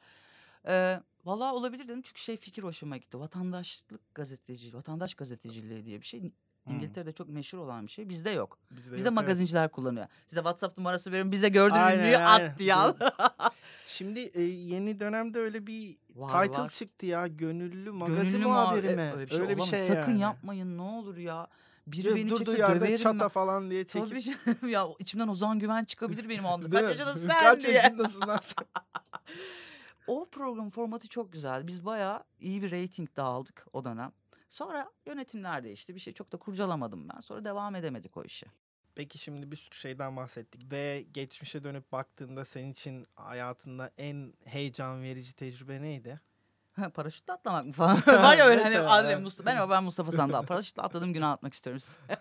[0.67, 3.19] Ee, Valla olabilir dedim çünkü şey fikir hoşuma gitti.
[3.19, 6.31] Vatandaşlık gazeteci, vatandaş gazeteciliği diye bir şey.
[6.69, 8.09] İngiltere'de çok meşhur olan bir şey.
[8.09, 8.59] Bizde yok.
[8.71, 9.11] Bizde Bizde yok, evet.
[9.11, 10.07] magazinciler kullanıyor.
[10.27, 11.31] Size WhatsApp numarası veriyorum.
[11.31, 12.21] Bize gördüğün aynen.
[12.21, 12.93] at diye al.
[13.87, 16.69] Şimdi, eee, yeni dönemde öyle bir Var, title var.
[16.69, 17.27] çıktı ya.
[17.27, 19.11] Gönüllü magazin Gönüllü muhabir muhabiri e mi?
[19.15, 20.21] öyle bir şey Öyle bir şey Sakın yani.
[20.21, 21.47] yapmayın ne olur ya.
[21.87, 25.59] Biri Ve beni çekse yerde döverim çata falan diye çekip Tabii canım ya içimden Ozan
[25.59, 26.69] Güven çıkabilir benim anda.
[26.69, 27.73] Kaç yaşındasın sen Kaç diye.
[27.73, 28.65] yaşındasın lan sen?
[30.07, 31.67] O program formatı çok güzel.
[31.67, 34.11] Biz bayağı iyi bir reyting de aldık o dönem.
[34.49, 35.95] Sonra yönetimler değişti.
[35.95, 37.19] Bir şey çok da kurcalamadım ben.
[37.19, 38.47] Sonra devam edemedik o işe.
[38.95, 45.03] Peki şimdi bir sürü şeyden bahsettik ve geçmişe dönüp baktığında senin için hayatında en heyecan
[45.03, 46.21] verici tecrübe neydi?
[46.93, 47.97] Paraşütle atlamak mı falan.
[48.07, 49.15] Var ya öyle hani.
[49.15, 49.49] Mustafa.
[49.49, 50.45] Ben, ben Mustafa Sandal.
[50.45, 51.97] Paraşütle atladığım günü anlatmak istiyorum size.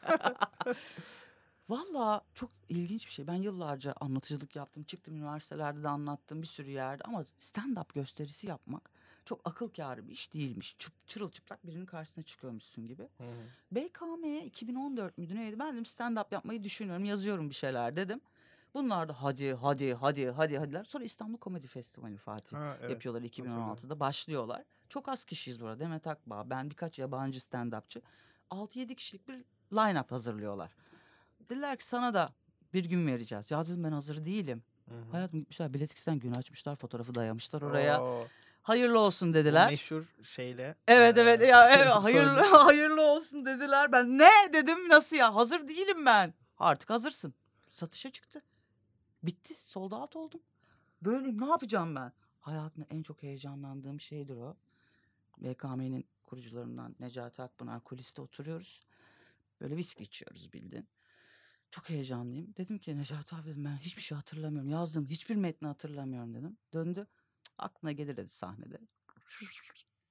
[1.71, 3.27] Valla çok ilginç bir şey.
[3.27, 4.83] Ben yıllarca anlatıcılık yaptım.
[4.83, 7.03] Çıktım üniversitelerde de anlattım bir sürü yerde.
[7.05, 8.91] Ama stand-up gösterisi yapmak
[9.25, 10.77] çok akıl kârı bir iş değilmiş.
[10.79, 13.09] Çıp, çırılçıplak birinin karşısına çıkıyormuşsun gibi.
[13.73, 15.59] BKM'ye 2014 müydü neydi?
[15.59, 17.05] Ben dedim stand-up yapmayı düşünüyorum.
[17.05, 18.21] Yazıyorum bir şeyler dedim.
[18.75, 20.85] Bunlar da hadi hadi hadi hadi hadiler.
[20.85, 22.91] Sonra İstanbul Komedi Festivali Fatih Ha, evet.
[22.91, 24.65] yapıyorlar 2016'da başlıyorlar.
[24.89, 25.79] Çok az kişiyiz burada.
[25.79, 28.03] Demet Akbağ, ben birkaç yabancı stand-upçı.
[28.51, 30.71] 6-7 kişilik bir line-up hazırlıyorlar.
[31.51, 32.33] Dediler ki sana da
[32.75, 33.51] bir gün vereceğiz.
[33.51, 34.63] Ya dedim ben hazır değilim.
[34.89, 35.11] Hı hı.
[35.11, 38.03] Hayatım gitmişler biletiksten gün açmışlar fotoğrafı dayamışlar oraya.
[38.03, 38.27] Oo,
[38.63, 39.71] Hayırlı olsun o dediler.
[39.71, 40.77] meşhur şeyle.
[40.89, 43.93] Evet evet eee, ya evet, hayırlı hayırlı olsun dediler.
[43.93, 46.35] Ben ne dedim nasıl ya hazır değilim ben.
[46.59, 47.35] Artık hazırsın.
[47.71, 48.43] Satışa çıktı.
[49.23, 50.41] Bitti sold out oldum.
[51.03, 52.13] Böyleyim ne yapacağım ben?
[52.41, 54.57] Hayatımda en çok heyecanlandığım şeydir o.
[55.39, 58.87] BKM'nin kurucularından Necati Akpınar kuliste oturuyoruz.
[59.61, 60.89] Böyle viski içiyoruz bildin.
[61.71, 62.55] Çok heyecanlıyım.
[62.57, 64.71] Dedim ki Necati abi ben hiçbir şey hatırlamıyorum.
[64.71, 66.59] Yazdım hiçbir metni hatırlamıyorum dedim.
[66.75, 67.07] Döndü.
[67.45, 68.79] "Cık, Aklına gelir dedi sahnede.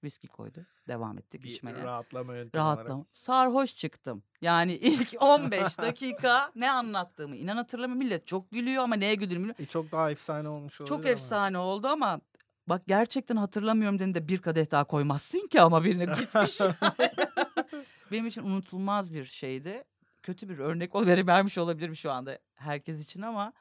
[0.04, 0.66] Viski koydu.
[0.88, 1.84] Devam ettik bir içmeye.
[1.84, 2.78] rahatlama yöntemi olarak.
[2.78, 3.06] Rahatlama.
[3.14, 4.24] Sarhoş çıktım.
[4.42, 8.06] Yani ilk 15 dakika ne anlattığımı inan hatırlamıyorum.
[8.06, 9.64] Millet çok gülüyor ama neye güldüğümü bilmiyorum.
[9.64, 11.10] E, çok daha efsane olmuş olabilir Çok ama.
[11.14, 12.22] efsane oldu ama
[12.68, 16.60] bak gerçekten hatırlamıyorum dediğinde bir kadeh daha koymazsın ki ama birine gitmiş.
[18.12, 19.84] Benim için unutulmaz bir şeydi.
[20.30, 23.54] Kötü bir örnek ol vermiş olabilirim şu anda herkes için ama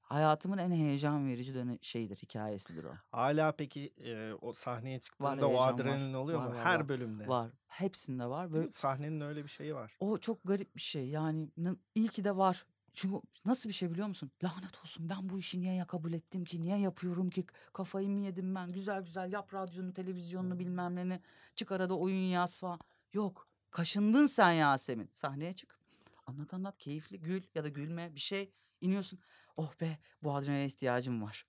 [0.00, 2.92] hayatımın en heyecan verici dönem şeyidir, hikayesidir o.
[3.10, 5.74] Hala peki eee, o sahneye Var çıktığında o heyecan var.
[5.74, 6.54] adrenalin oluyor Var, mu?
[6.54, 6.88] var, Her var.
[6.88, 7.28] bölümde.
[7.28, 7.50] Var.
[7.66, 8.52] Hepsinde var.
[8.52, 8.68] Böyle?
[8.72, 9.96] Sahnenin öyle bir şeyi var.
[10.00, 11.08] O çok garip bir şey.
[11.08, 11.48] Yani
[11.94, 12.66] iyi ki de var.
[12.94, 14.30] Çünkü nasıl bir şey biliyor musun?
[14.44, 16.62] Lanet olsun ben bu işi niye ya kabul ettim ki?
[16.62, 17.46] Niye yapıyorum ki?
[17.72, 18.72] Kafayı mı yedim ben?
[18.72, 21.20] Güzel güzel yap radyonu, televizyonunu bilmem neni.
[21.54, 22.78] Çık arada oyun yaz falan.
[23.12, 23.48] Yok.
[23.70, 25.10] Kaşındın sen Yasemin.
[25.12, 25.83] Sahneye çık.
[26.26, 28.52] Anlat anlat keyifli gül ya da gülme bir şey.
[28.80, 29.18] iniyorsun.
[29.56, 31.46] Oh be bu adrenalin ihtiyacım var.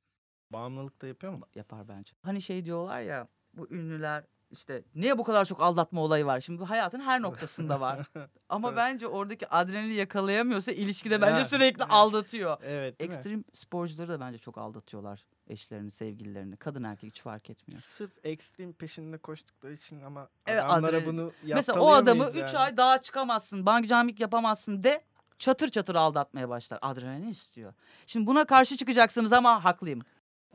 [0.49, 1.47] Bağımlılık da yapıyor mu?
[1.55, 2.13] Yapar bence.
[2.21, 4.23] Hani şey diyorlar ya bu ünlüler
[4.55, 6.39] işte niye bu kadar çok aldatma olayı var?
[6.41, 7.99] Şimdi hayatın her noktasında var.
[8.49, 8.77] Ama Evet.
[8.77, 11.93] bence oradaki adrenalini yakalayamıyorsa ilişkide bence Ha, sürekli evet.
[11.93, 12.57] aldatıyor.
[12.63, 13.15] Evet değil mi?
[13.15, 16.57] Ekstrem sporcuları da bence çok aldatıyorlar eşlerini, sevgililerini.
[16.57, 17.81] Kadın erkek hiç fark etmiyor.
[17.81, 21.07] Sırf ekstrem peşinde koştukları için ama Evet, adamlara adrenalin.
[21.17, 22.57] bunu Mesela o adamı yaptalayamayız 3 yani.
[22.57, 25.03] ay dağa çıkamazsın, bungee jumping yapamazsın de
[25.39, 26.79] çatır çatır aldatmaya başlar.
[26.81, 27.73] Adrenalin istiyor.
[28.07, 30.01] Şimdi buna karşı çıkacaksınız ama haklıyım.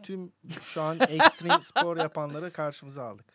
[0.03, 0.33] Tüm
[0.63, 3.27] şu an ekstrem spor yapanları karşımıza aldık.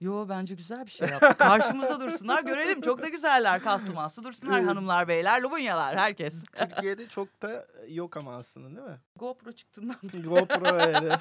[0.00, 1.34] Yo bence güzel bir şey yaptı.
[1.38, 2.80] Karşımızda dursunlar görelim.
[2.80, 4.68] Çok da güzeller kaslı maslı dursunlar Evet.
[4.68, 6.44] hanımlar beyler lubunyalar herkes.
[6.54, 8.98] Türkiye'de çok da yok ama aslında değil mi?
[9.16, 11.12] GoPro çıktığından GoPro evet.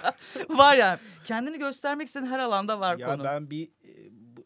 [0.49, 0.99] var yani.
[1.25, 3.23] Kendini göstermek istediğin her alanda var ya konu.
[3.23, 3.69] ben bir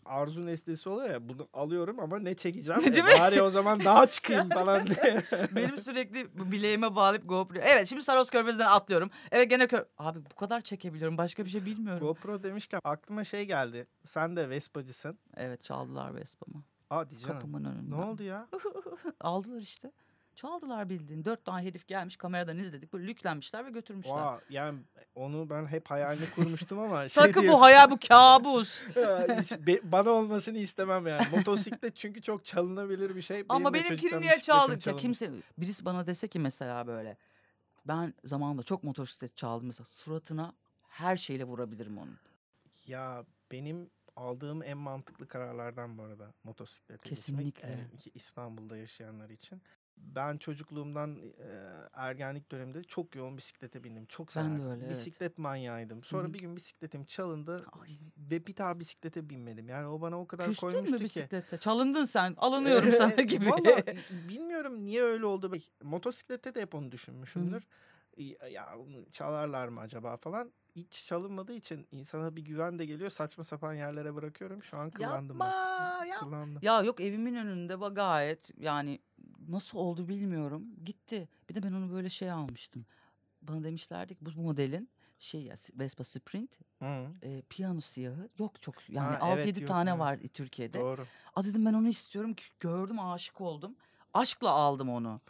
[0.06, 2.82] arzu nesnesi oluyor ya bunu alıyorum ama ne çekeceğim?
[2.84, 3.20] Değil e, mi?
[3.20, 5.24] bari o zaman daha çıkayım falan diye.
[5.56, 7.60] Benim sürekli bileğime bağlayıp GoPro.
[7.60, 9.10] Evet şimdi Saros Körfezi'nden atlıyorum.
[9.32, 9.86] Evet gene kör...
[9.98, 11.18] Abi bu kadar çekebiliyorum.
[11.18, 12.08] Başka bir şey bilmiyorum.
[12.08, 13.88] GoPro demişken aklıma şey geldi.
[14.04, 15.18] Sen de Vespa'cısın.
[15.38, 16.64] Evet çaldılar Vespa'mı.
[16.90, 17.34] Hadi canım.
[17.34, 18.00] Kapımın önünden.
[18.00, 18.48] Ne oldu ya?
[19.22, 19.92] Aldılar işte.
[20.36, 21.26] Çaldılar bildiğin.
[21.26, 22.94] Dört tane herif gelmiş kameradan izledik.
[22.94, 24.12] Böyle lüklenmişler ve götürmüşler.
[24.12, 24.80] Oha, yani
[25.16, 28.82] onu ben hep hayalini kurmuştum ama şey Sakın bu hayal bu kabus.
[29.84, 31.28] Bana olmasını istemem yani.
[31.32, 33.46] Motosiklet çünkü çok çalınabilir bir şey.
[33.50, 34.88] Ama de benimkini niye çaldık?
[34.88, 37.18] Ya kimse birisi bana dese ki mesela böyle
[37.86, 40.54] ben zamanında çok motosiklet çaldım mesela suratına
[40.88, 42.18] her şeyle vurabilirim onun.
[42.88, 47.68] Ya benim aldığım en mantıklı kararlardan bu arada motosiklete Kesinlikle.
[47.68, 47.80] geçmek.
[47.80, 49.62] Yani İstanbul'da yaşayanlar için.
[49.98, 54.06] Ben çocukluğumdan e, ergenlik döneminde çok yoğun bisiklete bindim.
[54.06, 54.90] Çok Ben de öyle, evet.
[54.92, 56.04] Bisiklet manyağıydım.
[56.04, 56.34] Sonra hı.
[56.34, 57.90] bir gün bisikletim çalındı Ay.
[58.18, 59.70] ve bir daha bisiklete binmedim.
[59.70, 61.04] Yani o bana o kadar Küstün koymuştu mü ki.
[61.04, 61.58] bisiklete?
[61.58, 62.34] Çalındın sen.
[62.38, 63.50] Alınıyorum sana gibi.
[63.50, 63.84] Valla
[64.30, 65.52] bilmiyorum niye öyle oldu.
[65.84, 67.64] Motosiklette de hep onu düşünmüşümdür.
[68.18, 68.78] "İ- Ya
[69.12, 70.52] çalarlar mı acaba falan.
[70.76, 73.10] Hiç çalınmadığı için insana bir güven de geliyor.
[73.10, 74.64] Saçma sapan yerlere bırakıyorum.
[74.64, 75.40] Şu an kıllandım.
[75.40, 75.48] bak.
[75.54, 76.20] Yapma ya.
[76.20, 76.60] Kıllandım.
[76.62, 79.00] Ya yok evimin önünde bak gayet yani
[79.50, 80.64] nasıl oldu bilmiyorum.
[80.86, 81.30] Gitti.
[81.50, 82.86] Bir de ben onu böyle şey almıştım.
[83.42, 88.90] Bana demişlerdi ki bu modelin şey ya Vespa Sprint Hı, e, piyano siyahı yok çok
[88.90, 90.00] yani Ha, 6-7 evet, yok, tane evet.
[90.00, 90.80] var Türkiye'de.
[90.80, 91.06] doğru.
[91.36, 93.76] A dedim ben onu istiyorum ki gördüm aşık oldum.
[94.14, 95.22] Aşkla aldım onu.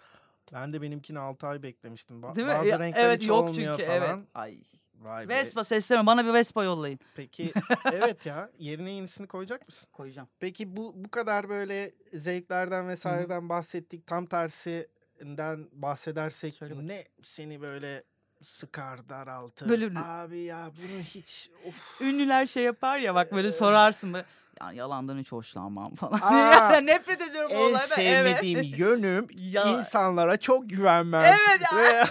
[0.54, 2.21] Ben de benimkini 6 ay beklemiştim.
[2.21, 2.54] Ba- Değil mi?
[2.54, 4.17] Bazı Ya, renkler evet hiç yok olmuyor çünkü falan.
[4.19, 4.28] evet.
[4.34, 4.60] Ay.
[5.01, 5.34] Vay be.
[5.34, 6.99] Vespa sesleme bana bir Vespa yollayın.
[7.15, 7.53] Peki
[7.93, 9.89] evet ya yerine yenisini koyacak mısın?
[9.93, 10.27] Koyacağım.
[10.39, 14.08] Peki bu bu kadar böyle zevklerden vesaireden bahsettik.
[14.08, 18.03] Tam tersinden bahsedersek ne seni böyle
[18.41, 19.69] sıkar, daraltır?
[19.69, 22.01] Böyle Abi ya bunu hiç of.
[22.01, 24.25] Ünlüler şey yapar ya bak böyle Ee, sorarsın böyle.
[24.61, 26.19] Yani yalandan hiç hoşlanmam falan.
[26.21, 26.33] Aa,
[26.73, 27.77] yani nefret ediyorum en olaydan.
[27.79, 28.73] sevmediğim Evet.
[28.79, 31.23] yönüm Ya- insanlara çok güvenmem.
[31.25, 32.07] Evet ya.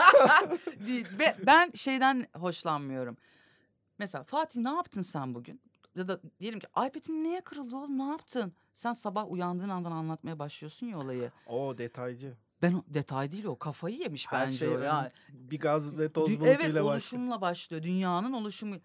[1.47, 3.17] Ben şeyden hoşlanmıyorum.
[3.99, 5.61] Mesela Fatih ne yaptın sen bugün?
[5.97, 8.53] Ya da diyelim ki iPad'in niye kırıldı oğlum ne yaptın?
[8.73, 11.31] Sen sabah uyandığın andan anlatmaya başlıyorsun ya olayı.
[11.47, 12.35] o detaycı.
[12.63, 15.09] Ben detay değil o kafayı yemiş Her bence şey o ya.
[15.29, 16.85] bir gaz ve toz bulutuyla evet başlıyor.
[16.85, 17.83] oluşumla başlıyor.
[17.83, 18.77] Dünyanın oluşumu.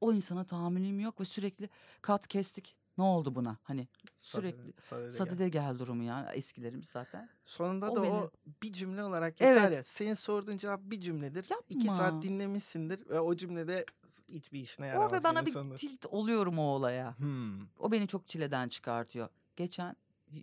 [0.00, 1.68] O insana tahammülüm yok ve sürekli
[2.02, 2.76] kat kestik.
[2.98, 3.56] Ne oldu buna?
[3.62, 5.62] Hani sürekli Sadede- sadede gel.
[5.68, 7.28] gel durumu ya eskilerimiz zaten.
[7.44, 8.30] Sonunda O da beni- o
[8.62, 9.72] bir cümle olarak geçer Evet.
[9.76, 9.82] ya.
[9.82, 11.46] Senin sorduğun cevap bir cümledir.
[11.68, 11.96] İki Yapma.
[11.96, 13.86] saat dinlemişsindir ve o cümlede
[14.28, 15.12] hiçbir işine yaramaz.
[15.12, 15.74] Orada bana bir sonunda.
[15.76, 17.18] tilt oluyorum o olaya.
[17.18, 17.66] Hmm.
[17.78, 19.28] O beni çok çileden çıkartıyor.
[19.56, 19.96] Geçen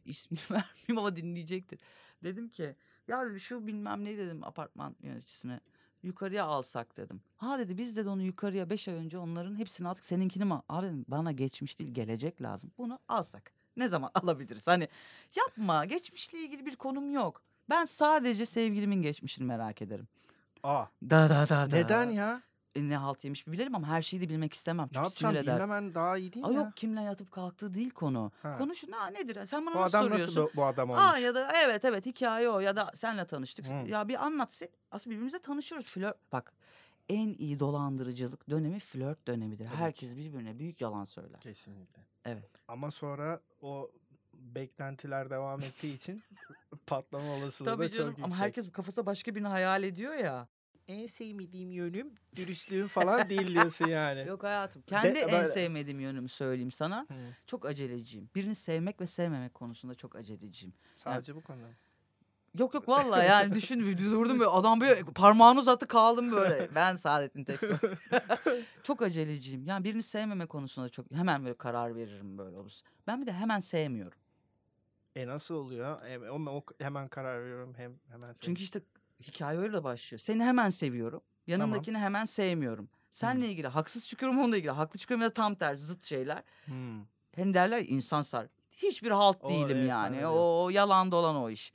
[0.05, 1.79] ismini vermeyeyim ama dinleyecektir.
[2.23, 2.75] Dedim ki
[3.07, 5.59] ya dedim, şu bilmem ne dedim apartman yöneticisine.
[6.03, 7.21] Yukarıya alsak dedim.
[7.37, 10.05] Ha dedi biz de onu yukarıya beş ay önce onların hepsini aldık.
[10.05, 10.53] Seninkini mi?
[10.69, 12.71] Abi bana geçmiş değil gelecek lazım.
[12.77, 13.51] Bunu alsak.
[13.77, 14.67] Ne zaman alabiliriz?
[14.67, 14.87] Hani
[15.35, 17.41] yapma geçmişle ilgili bir konum yok.
[17.69, 20.07] Ben sadece sevgilimin geçmişini merak ederim.
[20.63, 21.75] Aa, Da da da da.
[21.75, 22.41] neden ya?
[22.75, 24.85] E, ne halt yemiş bir bilelim ama her şeyi de bilmek istemem.
[24.85, 25.55] Ne Çünkü yapacağım sinir eder.
[25.55, 28.31] bilmemen daha iyi değil Aa, mi yok kimle yatıp kalktığı değil konu.
[28.41, 28.57] Ha.
[28.57, 29.45] Konu şu "Aa, nedir?
[29.45, 30.41] Sen bana Bu nasıl adam soruyorsun?
[30.41, 31.03] nasıl bu, bu adam olmuş?
[31.03, 33.67] Aa ya da evet evet hikaye o ya da senle tanıştık.
[33.69, 33.73] Hı.
[33.87, 34.61] Ya bir anlat.
[34.91, 35.87] Aslında birbirimize tanışıyoruz.
[35.87, 36.53] Flört bak
[37.09, 39.65] en iyi dolandırıcılık dönemi flört dönemidir.
[39.65, 39.79] Tabii ki.
[39.79, 41.39] Herkes birbirine büyük yalan söyler.
[41.39, 42.01] Kesinlikle.
[42.25, 42.49] Evet.
[42.67, 43.91] Ama sonra o
[44.33, 46.21] beklentiler devam ettiği için
[46.87, 48.25] patlama olasılığı da Tabii çok canım yüksek.
[48.25, 50.47] ama herkes kafası başka birini hayal ediyor ya.
[50.87, 54.19] En sevmediğim yönüm dürüstlüğüm falan değil diyorsun yani.
[54.27, 54.81] Yok hayatım.
[54.81, 57.01] Kendi en böyle- sevmediğim yönümü söyleyeyim sana.
[57.01, 57.13] Hı.
[57.47, 58.29] Çok aceleciyim.
[58.35, 60.73] Birini sevmek ve sevmemek konusunda çok aceleciyim.
[60.95, 61.67] Sadece bu konuda.
[62.59, 66.69] Yok yok vallahi yani düşün durdum böyle adam böyle parmağını uzattı kaldım böyle.
[66.75, 67.77] Ben Saadettin Teksoy.
[68.83, 69.65] çok aceleciyim.
[69.65, 72.85] Yani birini sevmeme konusunda çok hemen böyle karar veririm böyle olursa.
[73.07, 74.17] Ben bir de hemen sevmiyorum.
[75.15, 76.01] E nasıl oluyor?
[76.05, 78.81] E, o, o hemen karar veriyorum hem hemen Çünkü işte
[79.21, 80.19] hikaye öyle başlıyor.
[80.19, 81.21] Seni hemen seviyorum.
[81.47, 82.89] Yanındakini hemen sevmiyorum.
[83.09, 86.43] Seninle ilgili haksız çıkıyorum onunla ilgili haklı çıkıyorum ya da tam tersi zıt şeyler.
[86.65, 87.01] Hmm.
[87.31, 88.47] Hem derler insan sar.
[88.71, 90.21] Hiçbir halt O, değilim evet, yani.
[90.21, 91.73] da O yalan dolan o iş.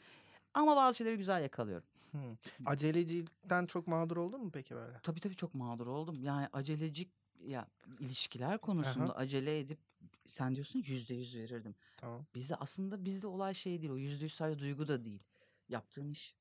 [0.54, 1.86] Ama bazı şeyleri güzel yakalıyorum.
[2.10, 2.36] Hmm.
[2.66, 4.98] Acelecilikten çok mağdur oldun mu peki böyle?
[5.02, 6.22] Tabii tabii çok mağdur oldum.
[6.22, 7.10] Yani acelecik
[7.46, 7.66] ya
[8.00, 9.78] ilişkiler konusunda acele edip
[10.26, 11.74] sen diyorsun yüzde yüz verirdim.
[11.96, 12.26] Tamam.
[12.34, 15.22] Bizde aslında bizde olay şey değil o yüzde yüz sadece duygu da değil.
[15.68, 16.34] Yaptığın iş,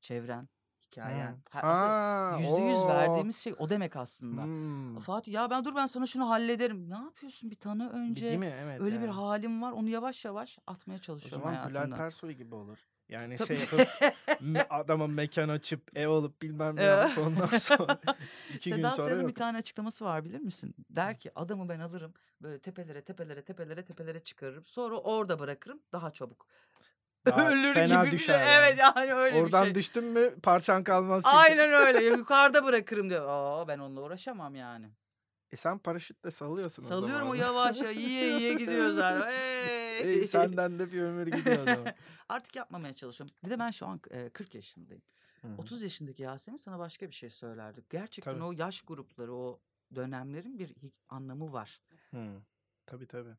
[0.00, 0.48] çevren,
[0.86, 1.36] hikayen.
[2.38, 4.42] Yüzde yüz verdiğimiz şey o demek aslında.
[4.42, 4.98] Hmm.
[4.98, 6.90] Fatih ya ben dur ben sana şunu hallederim.
[6.90, 8.26] Ne yapıyorsun bir tanı Bir önce.
[8.26, 8.54] Değil mi?
[8.60, 8.80] Evet.
[8.80, 9.14] Öyle bir yani.
[9.14, 12.06] halim var onu yavaş yavaş atmaya O çalışıyorum zaman Bülent hayatımdan.
[12.06, 12.78] Ersoy gibi olur.
[13.10, 13.56] Yani Tabii.
[13.56, 13.78] şey
[14.40, 18.00] yapıp adama mekan açıp ev alıp bilmem ne yapıp ondan sonra
[18.54, 20.74] iki gün Seda sonra Sayan'ın bir tane açıklaması var bilir misin?
[20.90, 24.64] Der ki adamı ben alırım böyle tepelere tepelere tepelere tepelere çıkarırım.
[24.64, 26.46] Sonra orada bırakırım daha çabuk.
[27.26, 28.46] Daha Ölür fena gibi bir düşer şey.
[28.46, 28.64] yani.
[28.64, 29.74] Evet yani öyle Oradan bir şey.
[29.74, 31.36] düştün mü parçan kalmaz çünkü.
[31.36, 32.04] Aynen öyle.
[32.16, 33.26] Yukarıda bırakırım diyor.
[33.28, 34.90] Aa ben onunla uğraşamam yani.
[35.52, 39.30] E sen paraşütle salıyorsun Salıyorum o o yavaş ya yiye yiye gidiyor zaten.
[39.30, 40.00] Hey.
[40.00, 41.94] Ey, senden de bir ömür gidiyor zaman.
[42.28, 43.36] Artık yapmamaya çalışıyorum.
[43.44, 45.02] Bir de ben şu an e, 40 yaşındayım.
[45.42, 45.52] Hı hı.
[45.58, 47.84] 30 yaşındaki Yasemin sana başka bir şey söylerdi.
[47.90, 48.44] Gerçekten Tabii.
[48.44, 49.60] o yaş grupları, o
[49.94, 50.74] dönemlerin bir
[51.08, 51.80] anlamı var.
[52.10, 52.42] Hı.
[52.86, 53.36] Tabii tabii.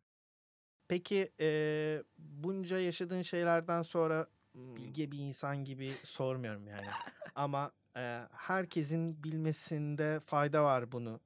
[0.91, 6.87] Peki eee, bunca yaşadığın şeylerden sonra bilge bir insan gibi sormuyorum yani.
[7.35, 11.19] Ama eee, herkesin bilmesinde fayda var bunu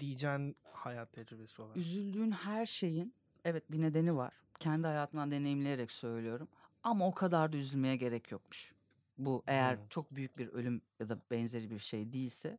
[0.00, 1.76] diyeceğin hayat tecrübesi olarak.
[1.76, 4.32] Üzüldüğün her şeyin evet bir nedeni var.
[4.60, 6.48] Kendi hayatımdan deneyimleyerek söylüyorum.
[6.82, 8.72] Ama o kadar da üzülmeye gerek yokmuş.
[9.18, 9.88] Bu eğer Hmm.
[9.88, 12.58] çok büyük bir ölüm ya da benzeri bir şey değilse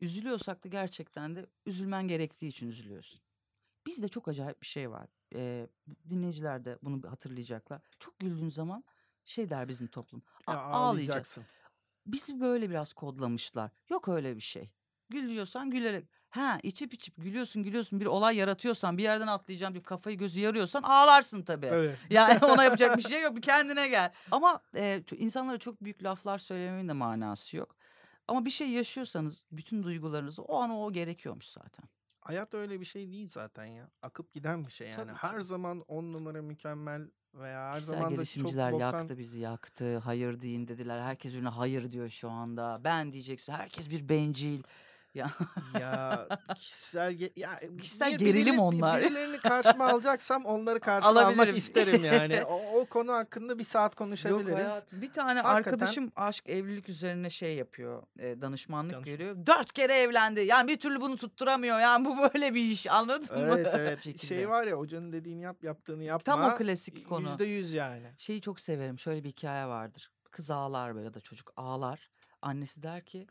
[0.00, 3.20] üzülüyorsak da gerçekten de üzülmen gerektiği için üzülüyorsun.
[3.86, 5.08] Bizde çok acayip bir şey var.
[5.34, 5.66] Ee,
[6.10, 7.80] dinleyiciler de bunu hatırlayacaklar.
[7.98, 8.84] Çok güldüğün zaman
[9.24, 10.22] şey der bizim toplum.
[10.46, 10.80] "A- Ya ağlayacak.
[10.80, 11.44] ağlayacaksın.
[12.06, 13.70] Bizi böyle biraz kodlamışlar.
[13.88, 14.70] Yok öyle bir şey.
[15.08, 16.08] Gülüyorsan gülerek.
[16.30, 20.82] Ha içip içip gülüyorsun gülüyorsun bir olay yaratıyorsan bir yerden atlayacağım bir kafayı gözü yarıyorsan
[20.82, 21.68] ağlarsın tabii.
[21.68, 21.96] Tabii.
[22.10, 23.36] Yani ona yapacak bir şey yok.
[23.36, 24.12] Bir kendine gel.
[24.30, 27.76] Ama e, insanlara çok büyük laflar söylemenin de manası yok.
[28.28, 31.88] Ama bir şey yaşıyorsanız bütün duygularınızı o an o gerekiyormuş zaten.
[32.26, 33.90] Hayat öyle bir şey değil zaten ya.
[34.02, 34.96] Akıp giden bir şey yani.
[34.96, 35.12] Tabii.
[35.12, 38.78] Her zaman on numara mükemmel veya her Kişisel zaman da çok boktan.
[38.78, 39.98] yaktı bizi yaktı.
[39.98, 41.02] Hayır deyin dediler.
[41.02, 42.80] Herkes birbirine hayır diyor şu anda.
[42.84, 43.52] Ben diyeceksin.
[43.52, 44.62] Herkes bir bencil.
[45.16, 45.30] Ya
[45.80, 49.00] Ya kişisel ge- ya Kişisel bir- gerilim birileri- onlar.
[49.02, 52.42] Birilerini karşıma alacaksam onları karşıma almak isterim yani.
[52.48, 54.54] O, o konu hakkında bir saat Yok konuşabiliriz.
[54.54, 55.02] hayatım.
[55.02, 58.02] Bir tane Hakikaten- arkadaşım aşk evlilik üzerine şey yapıyor.
[58.18, 59.14] e, danışmanlık Danışman.
[59.14, 59.36] veriyor.
[59.46, 60.40] Dört kere evlendi.
[60.40, 61.80] Yani bir türlü bunu tutturamıyor.
[61.80, 62.86] Yani bu böyle bir iş.
[62.90, 63.44] Anladın mı?
[63.58, 64.20] Evet evet.
[64.22, 66.24] Şey var ya hocanın dediğini yap yaptığını yapma.
[66.36, 67.28] Tam o klasik konu.
[67.30, 68.06] Yüzde yüz yani.
[68.16, 68.98] Şeyi çok severim.
[68.98, 70.10] Şöyle bir hikaye vardır.
[70.30, 72.10] Kız ağlar böyle ya da çocuk ağlar.
[72.42, 73.26] Annesi der ki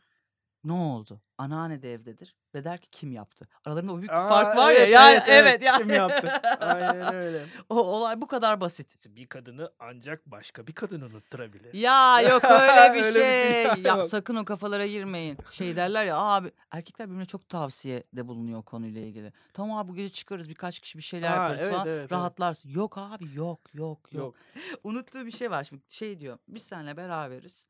[0.66, 1.20] ne oldu?
[1.38, 2.34] Anneanne de evdedir.
[2.54, 3.48] Ve der ki kim yaptı?
[3.64, 5.10] Aralarında o büyük bir Aa, fark var evet, ya.
[5.10, 5.62] Yani, evet, evet, evet.
[5.62, 5.78] yani.
[5.78, 6.28] Kim yaptı?
[6.60, 7.46] Aynen öyle.
[7.68, 9.16] o olay bu kadar basit.
[9.16, 11.74] Bir kadını ancak başka bir kadın unutturabilir.
[11.74, 13.76] Ya yok öyle bir Öyle bir şey.
[13.76, 14.06] dünya ya yok.
[14.06, 15.38] sakın o kafalara girmeyin.
[15.50, 19.32] Şey derler ya abi erkekler birbirine çok tavsiyede bulunuyor konuyla ilgili.
[19.52, 21.86] Tamam abi bu gece çıkarız birkaç kişi bir şeyler Aa, yaparız evet, falan.
[21.88, 22.12] evet, evet.
[22.12, 22.68] Rahatlarsın.
[22.68, 24.12] Yok abi yok yok yok.
[24.12, 24.34] Yok.
[24.84, 25.82] Unuttuğu bir şey var şimdi.
[25.88, 27.64] Şey diyor biz seninle beraberiz.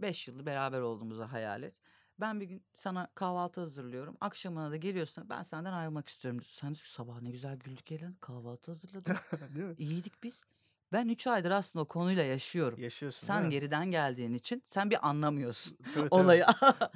[0.00, 1.74] Beş yıldır beraber olduğumuzu hayal et.
[2.20, 4.16] Ben bir gün sana kahvaltı hazırlıyorum.
[4.20, 5.26] Akşamına da geliyorsun.
[5.28, 6.40] Ben senden ayrılmak istiyorum.
[6.44, 8.14] Sen diyorsun sabah ne güzel güldük Elen.
[8.20, 9.16] Kahvaltı hazırladım.
[9.54, 9.74] Değil mi?
[9.78, 10.44] İyiydik biz.
[10.92, 12.78] Ben üç aydır aslında o konuyla yaşıyorum.
[12.80, 16.14] Yaşıyorsun Sen geriden geldiğin için sen bir anlamıyorsun Tabii, tabii.
[16.22, 16.44] olayı.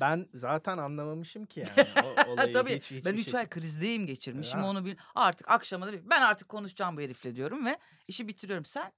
[0.01, 1.89] Ben zaten anlamamışım ki yani
[2.27, 4.67] o olayı Tabii hiç hiç ben 3 ay krizdeyim geçirmişim Ya.
[4.67, 4.97] onu bil.
[5.15, 8.65] Artık akşama da bir- ben artık konuşacağım bu herifle diyorum ve işi bitiriyorum.
[8.65, 8.93] Sen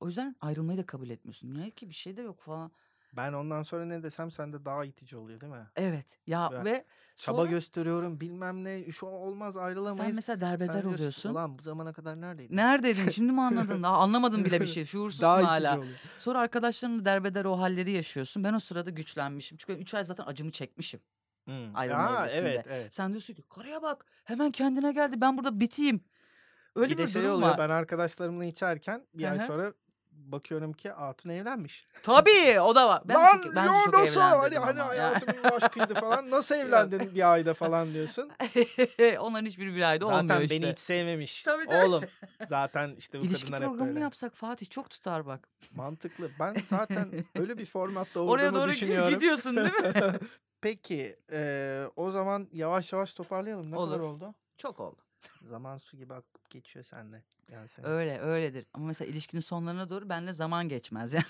[0.00, 1.54] o yüzden ayrılmayı da kabul etmiyorsun.
[1.54, 2.72] Niye ki bir şey de yok falan.
[3.16, 5.66] Ben ondan sonra ne desem sende daha itici oluyor değil mi?
[5.76, 6.84] Evet ya Ve ve
[7.16, 10.06] Çaba sonra gösteriyorum bilmem ne şu olmaz ayrılamayız.
[10.06, 11.30] sen mesela Sen derbeder diyorsun, oluyorsun.
[11.30, 12.56] Ulan bu zamana kadar neredeydin?
[12.56, 13.82] Neredeydin şimdi mi anladın?
[13.82, 14.84] Daha anlamadın bile bir şey.
[14.84, 15.78] Şuursuzsun Daha itici hala.
[15.78, 15.94] oluyor.
[16.18, 18.44] Sonra arkadaşlarınla derbeder o halleri yaşıyorsun.
[18.44, 19.58] Ben o sırada güçlenmişim.
[19.58, 21.00] Çünkü 3 ay zaten acımı çekmişim.
[21.44, 21.54] Hmm.
[21.76, 22.94] Ayrılma Aa, evet evet.
[22.94, 26.00] Sen diyorsun ki karıya bak hemen kendine geldi ben burada biteyim.
[26.74, 27.58] Öyle bir bir, de şey oluyor var.
[27.58, 29.72] ben arkadaşlarımla içerken bir Hı ay sonra
[30.32, 31.86] bakıyorum ki Hatun evlenmiş.
[32.02, 33.02] Tabii o da var.
[33.04, 37.54] Ben Lan çok, ben çok nasıl hani, hani hayatımın aşkıydı falan nasıl evlendin bir ayda
[37.54, 38.30] falan diyorsun.
[39.18, 40.62] Onların hiçbiri bir ayda olmuyor Zaten işte.
[40.62, 41.42] beni hiç sevmemiş.
[41.42, 41.84] Tabii, tabii.
[41.84, 42.04] Oğlum
[42.46, 44.00] zaten işte bu İlişki kadınlar hep programı böyle.
[44.00, 45.48] yapsak Fatih çok tutar bak.
[45.74, 46.30] Mantıklı.
[46.40, 49.14] Ben zaten öyle bir formatta Oraya olduğumu doğru gi- düşünüyorum.
[49.14, 49.92] gidiyorsun değil mi?
[50.60, 53.66] Peki eee, o zaman yavaş yavaş toparlayalım.
[53.70, 54.00] Ne kadar Olur.
[54.00, 54.34] oldu?
[54.58, 55.02] çok oldu.
[55.48, 57.22] Zaman su gibi akıp geçiyor sende.
[57.52, 57.88] Yani senin.
[57.88, 58.66] Öyle öyledir.
[58.74, 61.24] Ama mesela ilişkinin sonlarına doğru benimle zaman geçmez yani.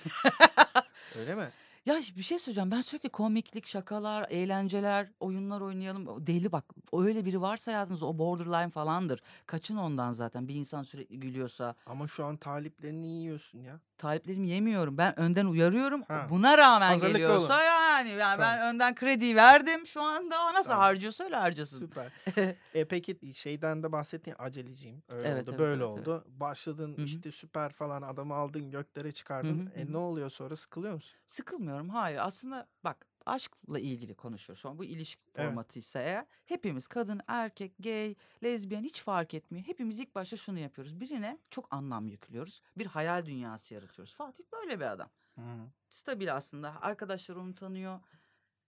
[1.19, 1.51] Öyle mi?
[1.87, 2.71] Ya bir şey söyleyeceğim.
[2.71, 6.09] Ben sürekli komiklik, şakalar, eğlenceler, oyunlar oynayalım.
[6.09, 6.65] O Deli bak.
[6.93, 9.23] Öyle biri varsa hayatınızda o borderline falandır.
[9.47, 10.49] Kaçın ondan zaten.
[10.49, 11.75] Bir insan sürekli gülüyorsa.
[11.87, 13.81] Ama şu an taliplerini yiyorsun ya.
[13.99, 14.99] Taliplerimi yemiyorum.
[14.99, 16.03] Ben önden uyarıyorum.
[16.09, 16.27] Ha.
[16.31, 17.63] Buna rağmen Hazırlıklı geliyorsa olun.
[17.65, 18.09] yani.
[18.11, 18.75] Yani ben Tamam.
[18.75, 19.87] önden krediyi verdim.
[19.87, 20.85] Şu anda o nasıl Tamam.
[20.85, 21.79] harcıyorsa öyle harcasın.
[21.79, 22.13] Süper.
[22.75, 25.03] e peki şeyden de bahsettin aceleciyim.
[25.09, 26.09] Öyle Evet, oldu evet, böyle evet, evet.
[26.09, 26.25] oldu.
[26.29, 27.05] Başladın Hı hı.
[27.05, 29.67] işte süper falan adamı aldın göklere çıkardın.
[29.67, 31.19] hı, e ne oluyor sonra sıkılıyor musun?
[31.27, 31.89] Sıkılmıyorum.
[31.89, 32.19] Hayır.
[32.23, 34.63] Aslında bak aşkla ilgili konuşuyoruz.
[34.63, 35.37] Şu an bu ilişki Evet.
[35.37, 38.15] formatıysa eğer hepimiz kadın, erkek, gay,
[38.45, 39.67] lezbiyen hiç fark etmiyor.
[39.67, 41.01] Hepimiz ilk başta şunu yapıyoruz.
[41.01, 42.61] Birine çok anlam yüklüyoruz.
[42.79, 44.15] Bir hayal dünyası yaratıyoruz.
[44.15, 45.11] Fatih böyle bir adam.
[45.35, 45.43] Hı.
[45.91, 46.83] Stabil aslında.
[46.83, 48.01] Arkadaşlar onu tanıyor.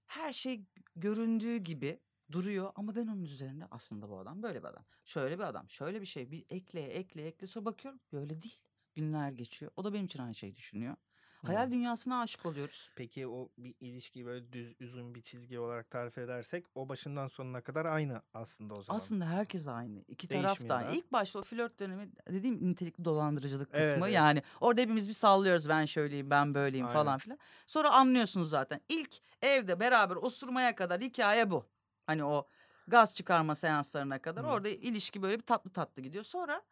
[0.06, 0.64] Her şey
[0.96, 2.00] göründüğü gibi
[2.32, 4.84] duruyor ama ben onun üzerinde aslında bu adam böyle bir adam.
[5.04, 5.70] Şöyle bir adam.
[5.70, 6.30] Şöyle bir şey.
[6.30, 8.58] Bir ekleye ekleye ekleye sonra bakıyorum böyle değil.
[8.94, 9.72] Günler geçiyor.
[9.76, 10.96] O da benim için aynı şeyi düşünüyor.
[11.44, 11.70] Hayal Hı.
[11.70, 12.90] dünyasına aşık oluyoruz.
[12.96, 17.60] Peki o bir ilişkiyi böyle düz uzun bir çizgi olarak tarif edersek o başından sonuna
[17.60, 18.96] kadar aynı aslında o zaman.
[18.96, 20.04] Aslında herkes aynı.
[20.08, 20.96] İki taraf da aynı.
[20.96, 23.82] İlk başta o flört dönemi dediğim nitelikli dolandırıcılık kısmı.
[23.82, 24.14] Evet, evet.
[24.14, 26.94] Yani orada hepimiz bir sallıyoruz ben şöyleyim ben böyleyim Aynen.
[26.94, 27.38] falan filan.
[27.66, 28.80] Sonra anlıyorsunuz zaten.
[28.88, 31.66] İlk evde beraber osurmaya kadar hikaye bu.
[32.06, 32.48] Hani o
[32.88, 34.48] gaz çıkarma seanslarına kadar Hı.
[34.48, 36.24] orada ilişki böyle bir tatlı tatlı gidiyor.
[36.24, 36.62] Sonra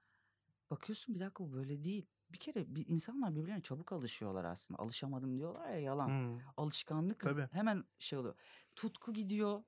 [0.71, 2.07] bakıyorsun bir dakika bu böyle değil.
[2.33, 4.83] Bir kere bir insanlar birbirlerine çabuk alışıyorlar aslında.
[4.83, 6.09] Alışamadım diyorlar ya yalan.
[6.09, 6.39] Hı.
[6.57, 7.49] Alışkanlık Tabii.
[7.53, 8.35] hemen şey oluyor.
[8.77, 9.62] Tutku gidiyor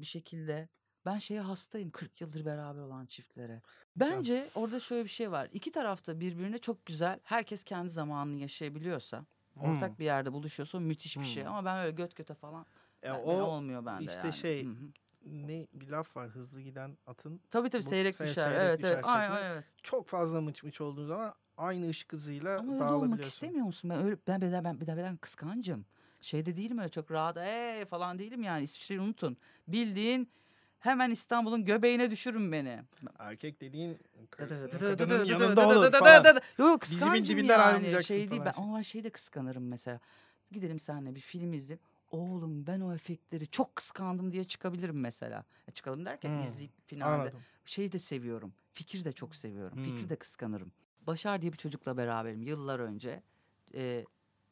[0.00, 0.68] bir şekilde.
[1.06, 3.62] Ben şeye hastayım 40 yıldır beraber olan çiftlere.
[3.96, 5.48] Bence orada şöyle bir şey var.
[5.52, 7.20] İki tarafta birbirine çok güzel.
[7.22, 9.24] Herkes kendi zamanını yaşayabiliyorsa,
[9.56, 9.98] ortak Hmm.
[9.98, 11.42] bir yerde buluşuyorsa müthiş bir şey.
[11.44, 11.50] Hmm.
[11.50, 12.66] Ama ben öyle göt göte falan
[13.02, 14.32] E, ben o olmuyor bende işte yani.
[14.32, 14.92] şey, Hı hı.
[15.24, 18.42] ne bir laf var hızlı giden atın Tabii tabii bu seyrek se- düşer.
[18.50, 19.04] seyrek evet düşer evet.
[19.06, 19.46] Aynen şekli.
[19.46, 19.64] evet.
[19.82, 23.90] çok fazla mıç mıç olduğu zaman aynı ışık hızıyla Ama öyle olmak istemiyor musun?
[23.90, 25.84] Ben öyle ben ben ben, ben, ben kıskancım.
[26.20, 29.36] Şeyde değilim öyle çok rahat ee falan değilim yani İsviçre'yi unutun.
[29.68, 30.30] Bildiğin
[30.78, 32.80] hemen İstanbul'un göbeğine düşürün beni.
[33.18, 33.98] Erkek dediğin
[34.38, 36.40] Dı dı dı dı dı kadının dı dı yanında olur falan.
[36.58, 37.62] Yok kıskancım dibinden yani.
[37.62, 38.68] ayrılmayacaksın Şey değil ben falan.
[38.68, 40.00] ama şey de kıskanırım mesela.
[40.52, 41.84] Gidelim seninle bir film izleyelim.
[42.10, 45.44] Oğlum ben o efektleri çok kıskandım diye çıkabilirim mesela.
[45.68, 47.14] E, Çıkalım derken Hmm, izleyip finalde.
[47.14, 47.40] Anladım.
[47.64, 48.52] Şeyi de seviyorum.
[48.74, 49.76] Fikir de çok seviyorum.
[49.76, 49.84] Hmm.
[49.84, 50.72] Fikri de kıskanırım.
[51.06, 53.22] Başar diye bir çocukla beraberim yıllar önce.
[53.74, 54.04] Ee,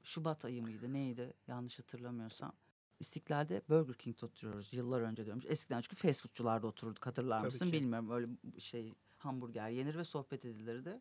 [0.03, 2.53] Şubat ayı mıydı neydi yanlış hatırlamıyorsam.
[3.01, 5.45] İstiklal'de Burger King'de oturuyoruz yıllar önce diyormuş.
[5.49, 8.11] Eskiden çünkü fast foodçularda otururduk hatırlar mısın bilmiyorum.
[8.11, 11.01] Öyle şey hamburger yenir ve sohbet edilirdi.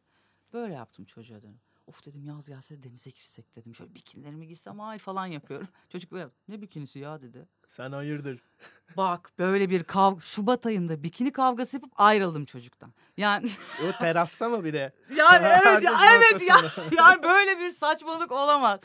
[0.54, 1.68] Böyle yaptım çocuğa dönüp.
[1.89, 3.75] Of dedim yaz gelse de denize girsek dedim.
[3.75, 5.67] Şöyle bikinilerimi giysem ay falan yapıyorum.
[5.89, 6.29] Çocuk böyle.
[6.47, 7.47] Ne bikinisi ya dedi.
[7.67, 8.41] Sen hayırdır?
[8.97, 12.93] Bak böyle bir kav Şubat ayında bikini kavgası yapıp ayrıldım çocuktan.
[13.17, 13.49] Yani
[13.87, 14.93] O terasta mı bir de?
[15.15, 16.57] yani evet ya evet ya.
[16.97, 18.79] Yani böyle bir saçmalık olamaz.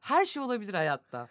[0.00, 1.28] Her şey olabilir hayatta.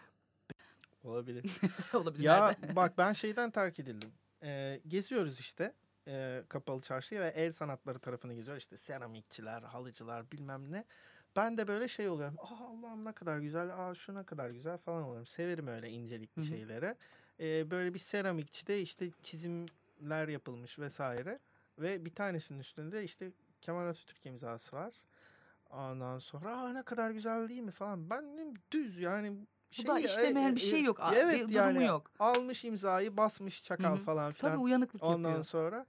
[1.03, 1.45] Olabilir.
[1.93, 2.23] olabilir.
[2.23, 2.75] ya nerede?
[2.75, 4.11] bak ben şeyden terk edildim.
[4.43, 5.73] Ee, geziyoruz işte
[6.07, 8.63] e, kapalı çarşıya ve el sanatları tarafını geziyoruz.
[8.63, 10.85] İşte seramikçiler, halıcılar bilmem ne.
[11.39, 12.35] Ben de böyle şey oluyorum.
[12.39, 13.89] Aa Allah'ım ne kadar güzel.
[13.89, 15.25] Aa şu ne kadar güzel falan oluyorum.
[15.25, 16.45] Severim öyle incelikli Hı hı.
[16.45, 16.95] şeyleri.
[17.39, 21.39] Ee, böyle bir seramikçide işte çizimler yapılmış vesaire.
[21.77, 23.31] Ve bir tanesinin üstünde işte
[23.61, 24.93] Kemal Atatürk imzası var.
[25.69, 28.09] Ondan sonra aa ne kadar güzel değil mi falan.
[28.09, 29.37] Ben düz yani
[29.79, 30.99] Bu da şey, işlemeyen e, bir e, şey yok.
[30.99, 32.11] e, Evet bir durumu yani yok.
[32.19, 34.03] almış imzayı basmış çakal Hı hı.
[34.03, 34.63] falan Tabii filan.
[34.63, 35.45] uyanıklık Ondan yapıyor.
[35.45, 35.85] sonra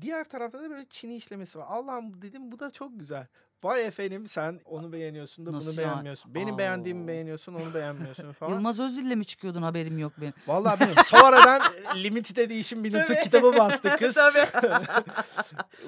[0.00, 1.66] diğer tarafta da böyle Çin'i işlemesi var.
[1.68, 3.26] Allah'ım dedim bu da çok güzel.
[3.62, 5.90] Vay efendim sen onu beğeniyorsun da Nasıl bunu yani?
[5.92, 6.34] beğenmiyorsun.
[6.34, 7.08] Benim beğendiğimi Aa.
[7.08, 8.52] beğeniyorsun onu beğenmiyorsun falan.
[8.52, 10.32] Yılmaz Özdil'le mi çıkıyordun haberim yok benim.
[10.46, 11.04] Vallahi bilmiyorum.
[11.06, 11.62] Sonradan
[11.96, 13.20] Limited Edition bir Tabii.
[13.22, 14.18] kitabı bastı kız.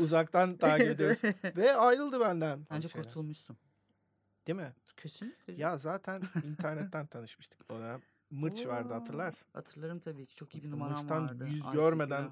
[0.01, 1.19] Uzaktan takip ediyoruz.
[1.57, 2.67] Ve ayrıldı benden.
[2.71, 3.57] Bence kurtulmuşsun.
[4.47, 4.73] Değil mi?
[4.97, 5.53] Kesinlikle.
[5.53, 8.01] Ya zaten internetten tanışmıştık o dönem.
[8.41, 9.47] Mırç vardı Oo, hatırlarsın.
[9.53, 10.35] Hatırlarım tabii ki.
[10.37, 11.45] Çok iyi bir İşte numaram Mırç'tan vardı.
[11.49, 12.31] yüz görmeden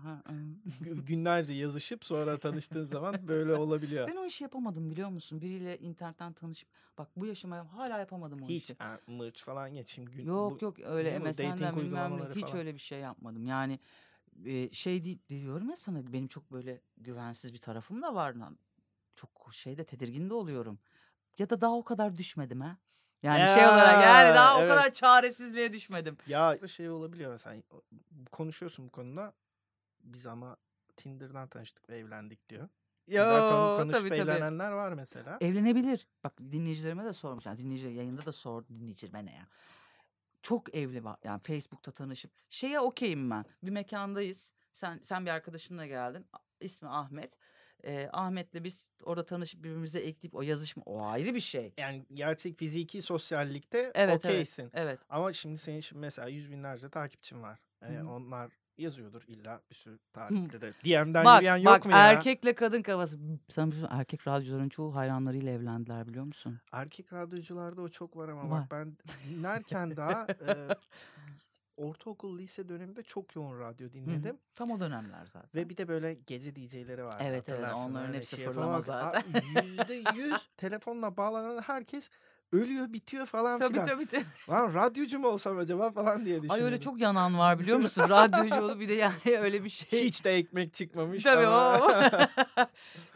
[1.07, 4.09] Günlerce yazışıp sonra tanıştığın zaman böyle olabiliyor.
[4.13, 5.41] Ben o işi yapamadım biliyor musun?
[5.41, 8.77] Biriyle internetten tanışıp bak bu yaşıma hala yapamadım o Hiç işi.
[8.79, 12.57] ha, mırç falan geç şimdi gün, Yok bu- yok öyle MSN'den bilmem ne hiç falan.
[12.59, 13.47] öyle bir şey yapmadım.
[13.47, 13.79] Yani
[14.45, 18.35] e, şey değil diyorum ya sana benim çok böyle güvensiz bir tarafım da var.
[18.35, 18.59] lan.
[19.15, 20.79] Çok şeyde tedirgin de oluyorum.
[21.39, 22.77] Ya da daha o kadar düşmedim ha.
[23.23, 24.71] Yani şey olarak yani Ya, daha o evet.
[24.71, 26.17] kadar çaresizliğe düşmedim.
[26.27, 27.63] Ya şey olabiliyor mesela
[28.33, 29.33] konuşuyorsun bu konuda
[30.01, 30.57] biz ama
[30.97, 32.69] Tinder'dan tanıştık ve evlendik diyor.
[33.07, 34.31] Yo Tinder'dan tan- tanışıp tabii tabii.
[34.31, 35.39] evlenenler var mesela.
[35.41, 36.07] Evlenebilir.
[36.25, 37.47] Bak dinleyicilerime de sormuş.
[37.47, 39.47] Yani dinleyici yayında da sor dinleyicilerime ne ya.
[40.43, 41.17] Çok evli var.
[41.25, 43.45] Yani Facebook'ta tanışıp şeye okeyim ben.
[43.63, 44.53] Bir mekandayız.
[44.73, 46.27] Sen sen bir arkadaşınla geldin.
[46.61, 47.39] İsmi Ahmet.
[47.85, 51.75] Ee, Ahmet'le biz orada tanışıp birbirimize ekleyip o yazışma o ayrı bir şey.
[51.79, 54.25] Yani gerçek fiziki sosyallikte Evet evet.
[54.25, 54.71] okeysin.
[54.75, 54.99] Evet.
[55.09, 57.59] Ama şimdi senin şimdi mesela yüz binlerce takipçin var.
[57.83, 60.73] Ee, onlar yazıyordur illa bir sürü takipte de.
[60.85, 61.99] DM'den Bak yürüyen bak yok mu ya?
[61.99, 63.19] erkekle kadın kafası.
[63.49, 66.61] Sana bir şey erkek radyocuların çoğu hayranlarıyla evlendiler biliyor musun?
[66.73, 68.61] Erkek radyocularda o çok var ama Var.
[68.61, 68.97] bak ben
[69.29, 70.69] dinlerken daha e,
[71.77, 73.95] ortaokul lise döneminde çok yoğun radyo Hı hı.
[73.95, 74.39] dinledim.
[74.55, 75.51] Tam o dönemler zaten.
[75.55, 77.17] Ve bir de böyle gece DJ'leri var.
[77.21, 79.13] Evet, evet, onların hepsi şey fırlama falan.
[79.13, 79.23] Zaten.
[79.63, 82.11] Yüzde yüz telefonla bağlanan herkes
[82.53, 83.87] ölüyor bitiyor falan Tabii filan.
[83.87, 84.25] tabii tabii.
[84.49, 86.51] Lan radyocu mu olsam acaba falan diye düşünüyorum.
[86.55, 88.09] Ay öyle çok yanan var biliyor musun?
[88.09, 90.05] Radyocu olup bir de yani öyle bir şey.
[90.07, 91.79] Hiç de ekmek çıkmamış Tabii ama.
[91.79, 92.67] o.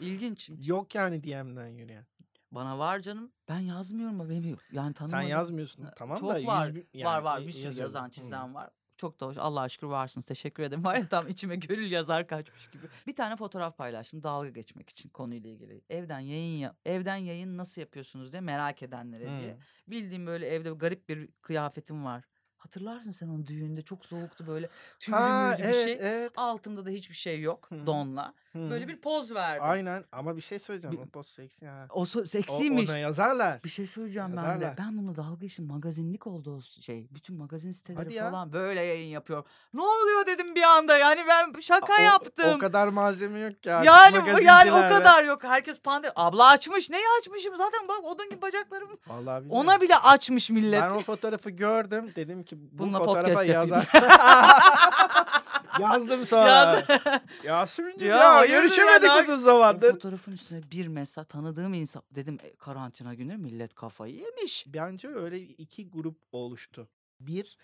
[0.01, 0.51] İlginç.
[0.67, 2.05] Yok yani DM'den yürüyen.
[2.53, 3.33] Bana var canım.
[3.49, 5.29] Ben yazmıyorum ama benim yani Sen tanımadım.
[5.29, 6.75] yazmıyorsun tamam Çok da yüz var.
[6.75, 7.81] bin- var yani var y- bir sürü yazıyorsun.
[7.99, 8.11] yazan Hı.
[8.11, 8.71] çizen var.
[8.97, 9.37] Çok da hoş.
[9.39, 10.25] Allah'a şükür varsınız.
[10.25, 10.85] Teşekkür ederim.
[10.85, 12.87] Var ya tam içime gönül yazar kaçmış gibi.
[13.07, 15.83] Bir tane fotoğraf paylaştım dalga geçmek için konuyla ilgili.
[15.91, 19.53] Evden yayın ya- evden yayın nasıl yapıyorsunuz diye merak edenlere diye.
[19.53, 19.59] Hı.
[19.89, 22.25] Bildiğim böyle evde garip bir kıyafetim var.
[22.57, 24.69] Hatırlarsın sen onu düğünde çok soğuktu böyle
[25.01, 25.97] tüylü Ha müylü bir evet şey.
[26.01, 26.33] evet.
[26.37, 27.87] Altımda da hiçbir şey yok Hı.
[27.87, 28.35] donla.
[28.57, 28.71] Hı.
[28.71, 29.63] Böyle bir poz verdim.
[29.67, 30.97] Aynen ama bir şey söyleyeceğim.
[30.97, 31.87] Bir- O post seksi ha.
[31.91, 32.91] O so- O, seksiymiş.
[32.91, 33.65] ona yazarlar.
[33.65, 34.47] Bir şey söyleyeceğim ben de.
[34.47, 34.79] Yazarlar.
[34.79, 35.67] Ben bunu dalga geçtim.
[35.67, 37.07] Magazinlik oldu o şey.
[37.11, 38.31] Bütün magazin siteleri Hadi ya.
[38.31, 39.45] falan böyle yayın yapıyor.
[39.75, 40.99] Ne oluyor dedim bir anda.
[40.99, 42.53] Yani ben şaka O- yaptım.
[42.57, 45.45] O kadar malzeme yok ki artık yani yani o kadar yok.
[45.45, 46.13] Herkes pande.
[46.17, 46.91] Abla açmış.
[46.91, 47.57] Neyi açmışım?
[47.57, 48.89] Zaten bak odun gibi bacaklarım.
[49.07, 49.69] Vallahi bilmiyorum.
[49.69, 50.83] Ona bile açmış millet.
[50.83, 52.13] Ben o fotoğrafı gördüm.
[52.17, 53.89] Dedim ki bu Bununla fotoğrafa yazar.
[55.81, 56.49] Yazdım sonra.
[56.49, 56.85] Yaz.
[57.45, 59.93] Yasemin'cim Ya ya, görüşemedik ya, uzun O zamandır.
[59.93, 62.03] fotoğrafın üstüne bir mesaj tanıdığım insan.
[62.11, 64.65] Dedim "E, karantina günü millet kafayı yemiş.
[64.69, 66.89] Bence öyle iki grup oluştu.
[67.21, 67.59] Bir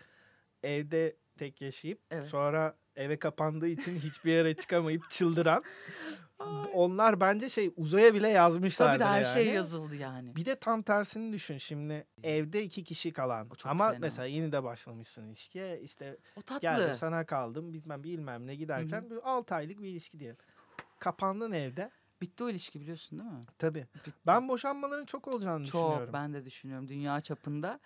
[0.62, 2.28] evde tek yaşayıp Evet.
[2.28, 5.62] sonra eve kapandığı için hiçbir yere çıkamayıp çıldıran.
[6.74, 9.32] onlar bence şey uzaya bile yazmışlardır Tabii de her yani.
[9.34, 10.36] şey yazıldı yani.
[10.36, 13.98] Bir de tam tersini düşün şimdi evde iki kişi kalan O çok ama fena.
[14.00, 16.60] mesela yeni de başlamışsın ilişkiye işte O tatlı.
[16.60, 20.36] geldim sana kaldım bilmem bilmem ne giderken 6 aylık bir ilişki diyelim.
[20.98, 21.90] Kapandın evde.
[22.20, 23.44] Bitti o ilişki biliyorsun değil mi?
[23.58, 23.86] Tabii.
[23.94, 24.12] Bitti.
[24.26, 26.10] Ben boşanmaların çok olacağını çok düşünüyorum.
[26.12, 27.80] ben de düşünüyorum dünya çapında.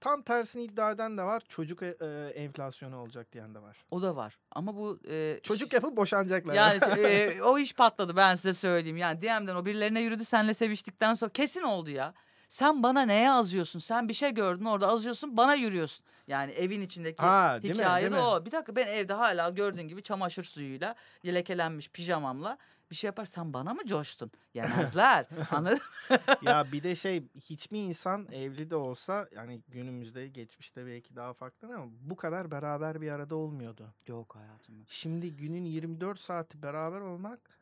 [0.00, 1.42] Tam tersini iddia eden de var.
[1.48, 3.76] Çocuk e, e, enflasyonu olacak diyen de var.
[3.90, 4.38] O da var.
[4.52, 6.54] Ama bu e, Çocuk yapıp boşanacaklar.
[6.54, 8.96] yani e, o iş patladı ben size söyleyeyim.
[8.96, 12.14] Yani DM'den o birilerine yürüdü senle seviştikten sonra kesin oldu ya.
[12.48, 13.78] Sen bana neye azıyorsun?
[13.78, 16.06] Sen bir şey gördün orada azıyorsun bana yürüyorsun.
[16.26, 17.80] Yani evin içindeki ha, değil mi?
[17.80, 18.22] hikaye Değil de mi?
[18.22, 18.44] o.
[18.46, 20.94] Bir dakika ben evde hala gördüğün gibi çamaşır suyuyla
[21.26, 22.58] lekelenmiş pijamamla
[22.90, 23.24] bir şey yapar.
[23.26, 24.30] Sen bana mı coştun?
[24.54, 25.26] Yemezler.
[25.50, 25.80] Anladın
[26.42, 31.68] ya bir de şey hiçbir insan evli de olsa yani günümüzde geçmişte belki daha farklı
[31.68, 33.94] ama bu kadar beraber bir arada olmuyordu.
[34.06, 34.84] Yok hayatım.
[34.88, 37.60] Şimdi günün 24 saati beraber olmak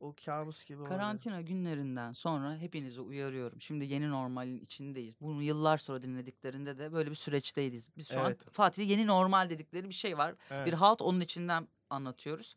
[0.00, 0.96] o kabus gibi oluyor.
[0.96, 3.60] Karantina günlerinden sonra hepinizi uyarıyorum.
[3.60, 5.14] Şimdi yeni normalin içindeyiz.
[5.20, 7.88] Bunu yıllar sonra dinlediklerinde de böyle bir süreçteyiz.
[7.96, 8.50] Biz şu an Evet.
[8.52, 10.34] Fatih'e yeni normal dedikleri bir şey var.
[10.50, 10.66] Evet.
[10.66, 12.56] Bir halt onun içinden anlatıyoruz.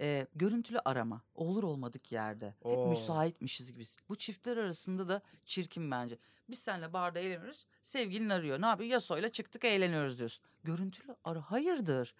[0.00, 1.22] Ee, görüntülü arama.
[1.34, 2.46] Olur olmadık yerde.
[2.46, 2.88] Hep Oo.
[2.88, 3.84] müsaitmişiz gibi.
[4.08, 6.18] Bu çiftler arasında da çirkin bence.
[6.48, 7.66] Biz seninle barda eğleniyoruz.
[7.82, 8.60] Sevgilin arıyor.
[8.60, 8.90] Ne yapıyor?
[8.90, 10.44] Yasoyla çıktık eğleniyoruz diyorsun.
[10.64, 11.40] Görüntülü ara.
[11.40, 12.14] Hayırdır?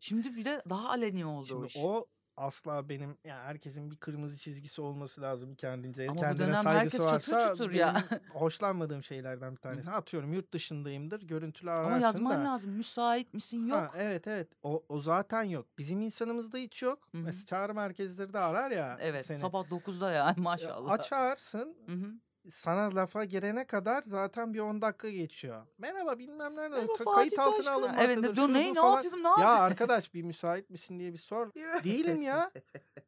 [0.00, 1.76] Şimdi bile daha aleni oldu o Şimdi iş.
[1.78, 2.06] o
[2.36, 6.06] asla benim yani herkesin bir kırmızı çizgisi olması lazım kendince.
[6.08, 8.04] Ama bu Kendine dönem saygısı herkes çatır varsa çutur benim ya.
[8.32, 9.90] hoşlanmadığım şeylerden bir tanesi.
[9.90, 11.22] Atıyorum yurt dışındayımdır.
[11.22, 12.44] Görüntülü ararsın Ama yazman da.
[12.50, 12.70] lazım.
[12.72, 13.66] Müsait misin?
[13.66, 13.78] Yok.
[13.78, 14.48] Ha, evet evet.
[14.62, 15.66] O, o zaten yok.
[15.78, 16.98] Bizim insanımızda hiç yok.
[17.12, 17.22] Hı hı.
[17.22, 19.38] Mesela çağrı merkezleri de arar ya Evet seni.
[19.38, 20.90] sabah 9'da yani Ya maşallah.
[20.92, 21.76] Açarsın.
[21.86, 22.12] Hı hı.
[22.50, 25.66] Sana lafa girene kadar zaten bir 10 dakika geçiyor.
[25.78, 26.76] Merhaba bilmem nerede.
[26.76, 27.74] Merhaba Ka- Fatih kayıt altına Taşkıran.
[27.74, 28.08] alınmaktadır.
[28.24, 28.94] Evet dur, ne, ne falan.
[28.94, 29.62] yapıyordum ne Ya yapıyordum?
[29.62, 31.50] arkadaş bir müsait misin diye bir sor.
[31.84, 32.50] Değilim ya.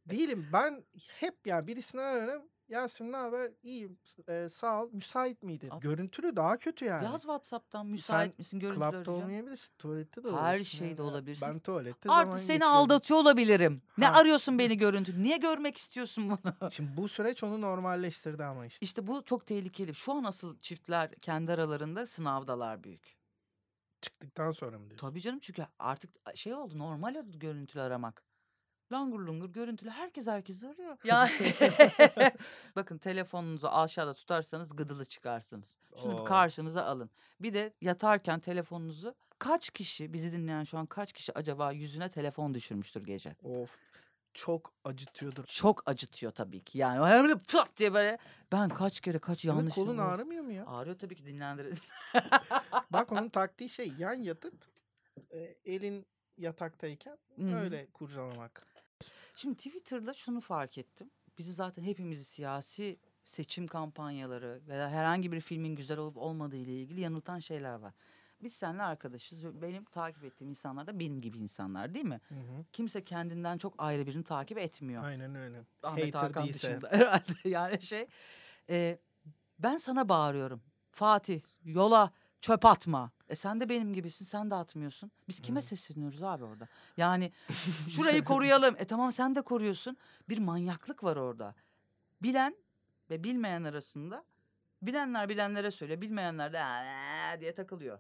[0.07, 0.47] Değilim.
[0.53, 2.43] Ben hep ya birisini ararım.
[2.75, 3.51] Yasin ne haber?
[3.62, 3.99] İyiyim.
[4.29, 4.89] Ee, sağ ol.
[4.93, 5.68] Müsait miydin?
[5.70, 7.05] Ab- Görüntülü daha kötü yani.
[7.05, 9.18] Yaz WhatsApp'tan müsait Sen misin görüntülü Club'da arayacağım.
[9.22, 9.72] olmayabilirsin.
[9.79, 10.79] Tuvalette de Her olabilirsin.
[10.79, 11.11] şeyde yani.
[11.11, 11.49] olabilirsin.
[11.49, 12.77] Ben tuvalette Artı zaman seni geçiriyorum.
[12.77, 13.83] aldatıyor olabilirim.
[13.99, 14.20] Ne Ha.
[14.20, 15.22] arıyorsun beni görüntülü?
[15.22, 16.70] Niye görmek istiyorsun bunu?
[16.72, 18.85] Şimdi bu süreç onu normalleştirdi ama işte.
[18.87, 19.95] İşte bu çok tehlikeli.
[19.95, 23.16] Şu an asıl çiftler kendi aralarında sınavdalar büyük.
[24.01, 25.09] Çıktıktan sonra mı diyorsun?
[25.09, 28.22] Tabii canım çünkü artık şey oldu normal oldu görüntülü aramak.
[28.93, 30.97] Langur lungur görüntülü herkes herkesi arıyor.
[31.05, 31.30] Yani
[32.76, 35.76] bakın telefonunuzu aşağıda tutarsanız gıdılı çıkarsınız.
[36.03, 37.11] Şunu bir karşınıza alın.
[37.41, 42.55] Bir de yatarken telefonunuzu kaç kişi bizi dinleyen şu an kaç kişi acaba yüzüne telefon
[42.55, 43.37] düşürmüştür gece?
[43.43, 43.78] Of.
[44.35, 45.45] Çok acıtıyordur.
[45.45, 46.78] Çok acıtıyor tabii ki.
[46.78, 48.18] Yani böyle pıt diye böyle
[48.53, 50.66] ben kaç kere kaç Yanlış yanlış kolun yolu- ağrımıyor mu ya?
[50.66, 51.78] Ağrıyor tabii ki dinlendirir.
[52.91, 54.55] Bak onun taktiği şey yan yatıp
[55.30, 56.07] e, elin
[56.37, 57.57] yataktayken hı.
[57.57, 58.74] öyle kurcalamak.
[59.34, 61.11] Şimdi Twitter'da şunu fark ettim.
[61.38, 67.01] Bizi zaten hepimizi siyasi seçim kampanyaları veya herhangi bir filmin güzel olup olmadığı ile ilgili
[67.01, 67.92] yanıltan şeyler var.
[68.42, 72.20] Biz seninle arkadaşız ve benim takip ettiğim insanlar da benim gibi insanlar değil mi?
[72.28, 72.64] Hı hı.
[72.72, 75.05] Kimse kendinden çok ayrı birini takip etmiyor.
[75.05, 75.62] Aynen öyle.
[75.82, 76.68] Ahmet Hater Hakan değilse.
[76.68, 78.07] dışında herhalde yani şey.
[78.70, 78.99] e,
[79.59, 80.62] ben sana bağırıyorum.
[80.90, 82.12] Fatih yola
[82.45, 83.11] çöp atma.
[83.28, 85.11] E sen de benim gibisin sen de atmıyorsun.
[85.28, 85.64] Biz kime Hı.
[85.64, 86.68] sesleniyoruz abi orada?
[86.97, 87.32] Yani
[87.88, 88.74] şurayı koruyalım.
[88.78, 89.97] E tamam sen de koruyorsun.
[90.28, 91.55] Bir manyaklık var orada.
[92.22, 92.57] Bilen
[93.11, 94.24] ve bilmeyen arasında
[94.82, 96.01] bilenler bilenlere söylüyor.
[96.01, 96.61] Bilmeyenler de
[97.40, 97.99] diye takılıyor.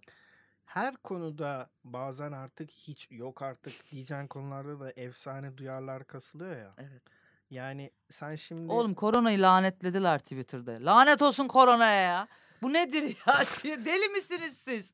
[0.64, 6.74] Her konuda bazen artık hiç yok artık diyeceğin konularda da efsane duyarlar kasılıyor ya.
[6.78, 7.02] Evet.
[7.50, 10.72] Yani sen şimdi Oğlum koronayı lanetlediler Twitter'da.
[10.80, 12.28] Lanet olsun koronaya ya.
[12.64, 13.44] Bu nedir ya?
[13.84, 14.92] Deli misiniz siz?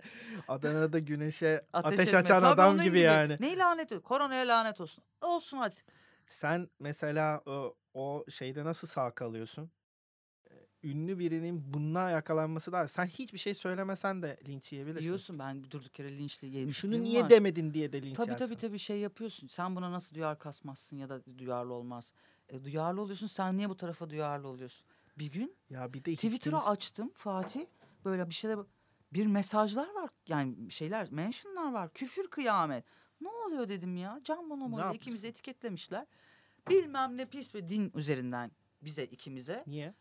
[0.48, 2.18] Adana'da güneşe ateş, etme.
[2.18, 3.36] açan Tabii adam onun gibi yani.
[3.40, 4.02] Neyi lanet ediyor?
[4.02, 5.04] Koronaya lanet olsun.
[5.20, 5.74] Olsun hadi.
[6.26, 9.70] Sen mesela o, o şeyde nasıl sağ kalıyorsun?
[10.50, 10.54] Ee,
[10.84, 15.02] Ünlü birinin bununla yakalanması da sen hiçbir şey söylemesen de linç yiyebilirsin.
[15.08, 17.30] Diyorsun ben durduk yere linçli Şunu yemişliğim niye var.
[17.30, 18.46] demedin diye de linç Tabii yersin.
[18.46, 19.46] tabii tabii şey yapıyorsun.
[19.48, 22.12] Sen buna nasıl duyar kasmazsın ya da duyarlı olmaz.
[22.48, 23.26] E, duyarlı oluyorsun.
[23.26, 24.86] Sen niye bu tarafa duyarlı oluyorsun?
[25.18, 27.66] Bir gün Ya bir de hiç Twitter'ı kimse- açtım Fatih.
[28.04, 28.58] Böyle bir şeyler
[29.12, 30.10] bir mesajlar var.
[30.28, 31.92] Yani şeyler mentionlar var.
[31.92, 32.84] Küfür kıyamet.
[33.20, 34.20] Ne oluyor dedim ya.
[34.24, 34.96] Can Bonomo ile yapmışsın?
[35.02, 36.06] ikimizi etiketlemişler.
[36.68, 38.50] Bilmem ne pis ve din üzerinden
[38.82, 39.64] bize ikimize.
[39.66, 39.94] Niye?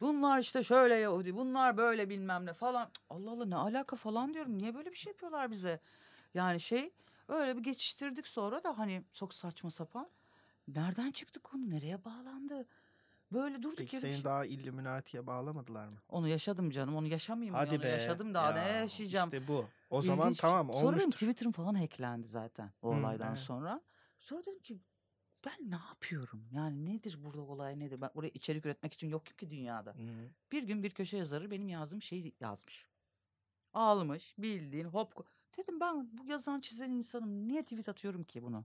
[0.00, 2.90] Bunlar işte şöyle Yahudi, bunlar böyle bilmem ne falan.
[3.10, 4.58] Allah Allah ne alaka falan diyorum.
[4.58, 5.80] Niye böyle bir şey yapıyorlar bize?
[6.34, 6.92] Yani şey
[7.28, 10.08] öyle bir geçiştirdik sonra da hani çok saçma sapan.
[10.68, 11.70] Nereden çıktı konu?
[11.70, 12.66] Nereye bağlandı?
[13.32, 15.98] Böyle durduk Peki yere seni daha Illuminati'ye bağlamadılar mı?
[16.08, 16.96] Onu yaşadım canım.
[16.96, 17.54] Onu yaşamayayım?
[17.54, 17.88] Hadi Onu be.
[17.88, 19.28] yaşadım daha ne Ya, yaşayacağım?
[19.28, 19.66] İşte bu.
[19.90, 20.40] O zaman İlginç.
[20.40, 21.12] tamam Sonra benim olmuştur.
[21.12, 23.38] Twitter'ım falan hacklendi zaten o Hı, olaydan evet.
[23.38, 23.80] sonra.
[24.18, 24.80] Sonra dedim ki
[25.46, 26.48] Ben ne yapıyorum?
[26.52, 28.00] Yani nedir burada olay nedir?
[28.00, 29.94] Ben oraya içerik üretmek için yokum ki dünyada.
[30.52, 32.86] Bir gün bir köşe yazarı benim yazdığım şeyi yazmış.
[33.72, 35.26] Almış bildiğin hop.
[35.56, 37.48] Dedim ben bu yazan çizen insanım.
[37.48, 38.64] Niye tweet atıyorum ki bunu?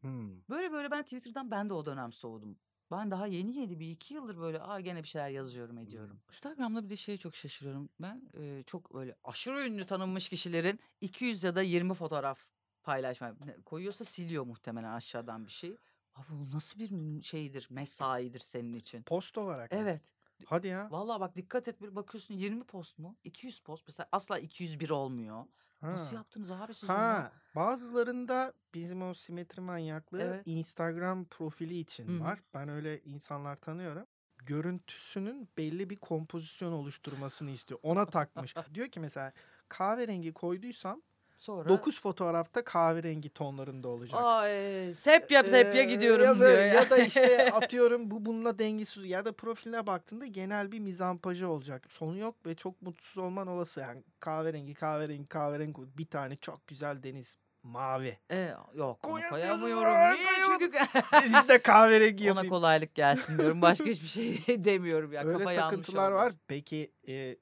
[0.00, 0.40] Hmm.
[0.50, 2.58] Böyle böyle ben Twitter'dan ben de o dönem soğudum.
[2.90, 6.20] Ben daha yeni yeni bir iki yıldır böyle aa gene bir şeyler yazıyorum ediyorum.
[6.28, 7.88] Instagram'da bir de şeye çok şaşırıyorum.
[8.00, 12.46] Ben e, çok böyle aşırı ünlü tanınmış kişilerin 200 ya da 20 fotoğraf
[12.82, 13.34] paylaşma
[13.64, 15.76] koyuyorsa siliyor muhtemelen aşağıdan bir şey.
[16.14, 19.02] Abi bu nasıl bir şeydir, mesaidir senin için?
[19.02, 19.72] Post olarak?
[19.72, 20.02] Evet.
[20.46, 20.88] Hadi ya.
[20.90, 23.16] Vallahi bak dikkat et bir bakıyorsun 20 post mu?
[23.24, 25.44] 200 post mesela asla 201 olmuyor.
[25.82, 26.14] Nasıl Ha.
[26.16, 26.96] yaptınız abi siz onu?
[26.96, 30.46] Ha, bazılarında bizim o simetri manyaklığı Evet.
[30.46, 32.20] Instagram profili için hı.
[32.20, 32.38] var.
[32.54, 34.06] Ben öyle insanlar tanıyorum.
[34.38, 37.80] Görüntüsünün belli bir kompozisyon oluşturmasını istiyor.
[37.82, 38.54] Ona takmış.
[38.74, 39.32] Diyor ki mesela
[39.68, 41.02] kahverengi koyduysam
[41.38, 44.20] Sonra 9 fotoğrafta kahverengi tonlarında olacak.
[44.24, 46.74] Ay sepya sepya Ee, gidiyorum ya diyor böyle, ya.
[46.74, 51.84] ya da işte atıyorum bu bununla dengesiz ya da profiline baktığında genel bir mizampajı olacak.
[51.88, 53.80] Sonu yok ve çok mutsuz olman olası.
[53.80, 58.18] Yani kahverengi kahverengi kahverengi bir tane çok güzel deniz mavi.
[58.30, 59.60] E, yok koyamıyorum.
[59.64, 59.76] Niye?
[59.76, 60.58] koyamadım.
[60.60, 60.72] Çünkü
[61.24, 62.50] Biz de kahverengi ona yapayım.
[62.50, 63.62] kolaylık gelsin diyorum.
[63.62, 65.24] Başka hiçbir şey demiyorum ya.
[65.24, 66.32] Öyle Kafa takıntılar var.
[66.48, 67.36] Peki e,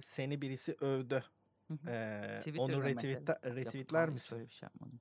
[0.00, 1.24] seni birisi övdü.
[1.86, 3.38] Ee, onu mesela.
[3.44, 4.44] retweetler, hayır, misin?
[4.46, 5.00] bir şey yapmadım.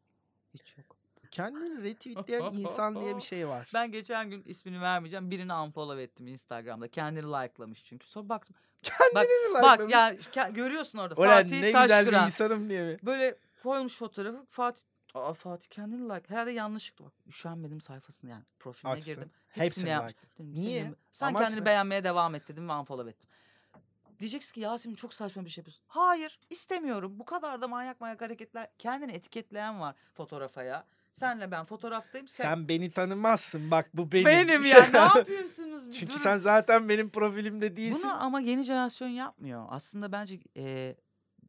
[0.53, 0.97] Hiç yok.
[1.31, 3.71] Kendini retweetleyen insan diye bir şey var.
[3.73, 5.31] Ben geçen gün ismini vermeyeceğim.
[5.31, 6.87] Birini unfollow ettim Instagram'da.
[6.87, 8.07] Kendini likelamış çünkü.
[8.07, 8.55] Sonra baktım.
[8.81, 9.93] Kendini Bak, mi Bak likelamış?
[9.93, 11.15] yani ke- görüyorsun orada.
[11.15, 12.25] Ulan Fatih ne güzel bir Taşkıran.
[12.25, 12.97] insanım diye mi?
[13.03, 14.81] Böyle koymuş fotoğrafı Fatih
[15.13, 16.29] Aa, Fatih kendini like.
[16.29, 17.13] Herhalde yanlışlıkla bak.
[17.27, 18.43] Üşenmedim sayfasını yani.
[18.59, 19.13] Profiline Açtın.
[19.13, 19.31] girdim.
[19.47, 20.19] Hepsini Hepsini like.
[20.39, 20.93] Dedim, Niye?
[21.11, 21.65] sen Amaç kendini ne?
[21.65, 23.29] beğenmeye devam et dedim ve unfollow ettim.
[24.19, 25.83] Diyeceksin ki Yasemin çok saçma bir şey yapıyorsun.
[25.87, 27.19] Hayır istemiyorum.
[27.19, 28.67] Bu kadar da manyak manyak hareketler.
[28.79, 30.85] Kendini etiketleyen var fotoğrafa ya.
[31.11, 32.27] Senle ben fotoğraftayım.
[32.27, 34.25] Sen, Sen beni tanımazsın bak bu benim.
[34.25, 35.87] benim ya ne yapıyorsunuz?
[35.87, 36.21] Bir Çünkü durun.
[36.21, 38.01] sen zaten benim profilimde değilsin.
[38.03, 39.65] Bunu ama yeni jenerasyon yapmıyor.
[39.69, 40.95] Aslında bence e,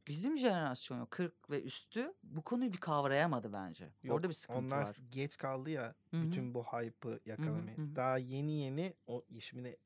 [0.08, 3.88] bizim jenerasyon 40 ve üstü bu konuyu bir kavrayamadı bence.
[4.02, 4.96] Yok, Orada bir sıkıntı onlar var.
[5.10, 6.22] geç kaldı ya Hı hı.
[6.22, 7.76] bütün bu hype'ı yakalamaya.
[7.96, 9.76] Daha yeni yeni o şimdi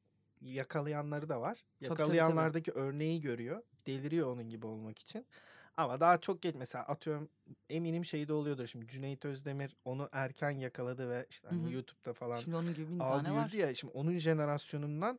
[0.45, 1.55] yakalayanları da var.
[1.55, 2.01] tabii, tabii.
[2.01, 3.62] Yakalayanlardaki örneği görüyor.
[3.86, 5.26] Deliriyor onun gibi olmak için.
[5.76, 7.28] Ama daha çok geç mesela atıyorum
[7.70, 11.72] eminim şeyde oluyordur şimdi Cüneyt Özdemir onu erken yakaladı ve işte hani.
[11.72, 13.51] YouTube'da falan Şimdi onun gibi aldı tane var.
[13.51, 15.18] ya şimdi onun jenerasyonundan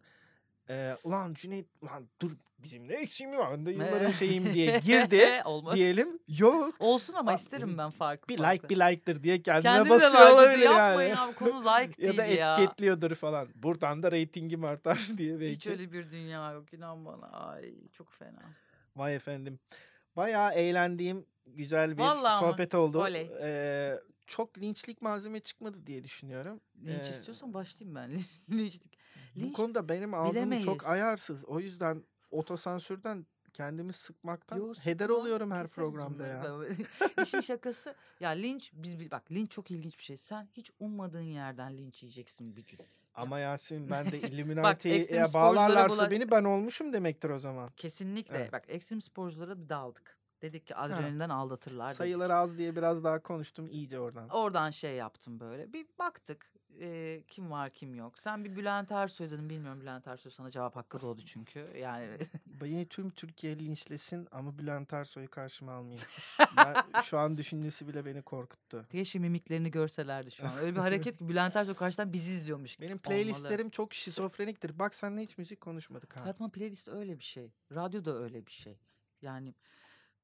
[0.70, 5.42] e, ulan Cüneyt ulan dur bizim ne eksiğim var ben de yılların şeyim diye girdi
[5.76, 6.20] diyelim.
[6.28, 8.54] Yok Olsun ama Aa, isterim ben farklı bir farklı.
[8.56, 10.74] like bir like'dır diye kendine Kendini basıyor like olabilir ediyor.
[10.74, 11.20] Yapmayın yani.
[11.20, 12.54] abi konu like ya da değil ya.
[12.54, 13.48] etiketliyordur falan.
[13.56, 15.52] Buradan da reytingim artar diye belki.
[15.56, 17.28] Hiç öyle bir dünya yok inan bana.
[17.28, 18.42] Ay çok fena.
[18.96, 19.60] Vay efendim.
[20.16, 22.52] Bayağı eğlendiğim güzel bir Vallahi ama.
[22.52, 23.02] sohbet oldu.
[23.02, 23.32] Oley.
[23.42, 23.96] Ee,
[24.28, 26.62] çok linçlik malzeme çıkmadı diye düşünüyorum.
[26.86, 28.12] Linç Ee, istiyorsan başlayayım ben.
[28.58, 28.98] Linçlik.
[29.36, 30.66] Bu Linç konuda benim ağzım bilemeyiz.
[30.66, 31.46] çok ayarsız.
[31.46, 36.56] O yüzden otosansürden kendimi sıkmaktan Yo, heder oluyorum her programda ya.
[37.24, 40.18] İşin şakası ya linç biz bak linç çok ilginç bir şey.
[40.18, 42.80] Sen hiç ummadığın yerden linç yiyeceksin bir gün.
[43.16, 47.70] Ama Yasemin ben de Illuminati'ye bağlarlarsa bula- beni ben olmuşum demektir o zaman.
[47.78, 48.38] Kesinlikle.
[48.38, 48.52] Evet.
[48.54, 50.18] Bak ekstrem sporculara bir daldık.
[50.42, 51.98] Dedik ki adrenalinden aldatırlar dedik.
[51.98, 54.30] Sayıları az diye biraz daha konuştum iyice oradan.
[54.30, 55.74] Oradan şey yaptım böyle.
[55.74, 58.20] Bir baktık e, kim var kim yok.
[58.20, 61.68] Sen bir Bülent Ersoy dedin bilmiyorum Bülent Ersoy sana cevap hakkı doğdu çünkü.
[61.78, 62.08] Yani
[62.46, 66.04] Beni tüm Türkiye linçlesin ama Bülent Ersoy'u karşıma almayayım.
[66.58, 68.86] ben, şu an düşüncesi bile beni korkuttu.
[68.92, 70.58] keşke mimiklerini görselerdi şu an.
[70.58, 73.02] Öyle bir hareket ki Bülent Ersoy karşıdan bizi izliyormuş Benim olmalı.
[73.02, 74.80] playlistlerim çok şizofreniktir.
[74.80, 76.22] Bak seninle hiç müzik konuşmadık ha.
[76.24, 77.52] Hayatımın playlist öyle bir şey.
[77.76, 78.80] Radyo da öyle bir şey.
[79.22, 79.54] Yani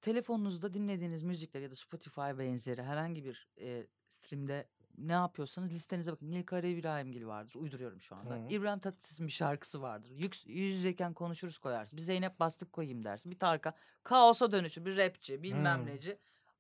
[0.02, 4.68] telefonunuzda dinlediğiniz müzikler ya da Spotify benzeri herhangi bir e, streamde
[5.08, 6.32] ne yapıyorsanız listenize bakın.
[6.32, 7.56] Nilkara İbrahimgil vardır.
[7.56, 8.36] Uyduruyorum şu anda.
[8.36, 8.48] Hı.
[8.50, 10.10] İbrahim Tatlıses'in bir şarkısı vardır.
[10.10, 11.98] Yüz, yüz yüzeyken konuşuruz koyarsın.
[11.98, 13.32] Bir Zeynep Bastık koyayım dersin.
[13.32, 13.74] Bir Tarkan.
[14.04, 14.86] Kaosa dönüşü.
[14.86, 15.44] Bir rapçi.
[15.44, 15.86] Bilmem Hı.
[15.86, 16.18] neci.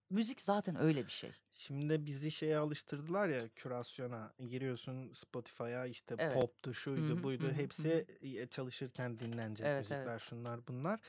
[0.09, 1.31] Müzik zaten öyle bir şey.
[1.51, 4.33] Şimdi bizi şeye alıştırdılar ya kürasyona.
[4.49, 6.33] Giriyorsun Spotify'a işte Evet.
[6.33, 7.51] poptu, şuydu, Hı hı, buydu.
[7.51, 8.05] Hepsi
[8.51, 10.21] çalışırken dinlenecek Evet, müzikler evet.
[10.21, 10.99] şunlar bunlar.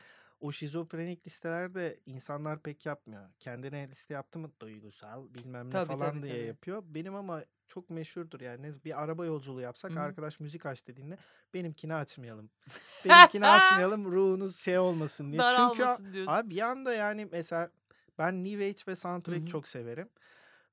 [0.40, 3.28] O şizofrenik listelerde insanlar pek yapmıyor.
[3.38, 6.46] Kendine liste yaptı mı duygusal bilmem ne Tabii, falan tabii, diye tabii.
[6.46, 6.82] yapıyor.
[6.86, 8.72] Benim ama çok meşhurdur yani.
[8.84, 10.00] Bir araba yolculuğu yapsak Hı hı.
[10.00, 11.16] arkadaş müzik aç dediğinde
[11.54, 12.50] benimkini açmayalım.
[13.04, 15.42] benimkini açmayalım ruhunuz şey olmasın diye.
[15.42, 16.32] Çünkü Daralmasın diyorsun.
[16.32, 17.70] Abi bir anda yani mesela
[18.18, 20.08] ben New Age ve soundtrack çok severim.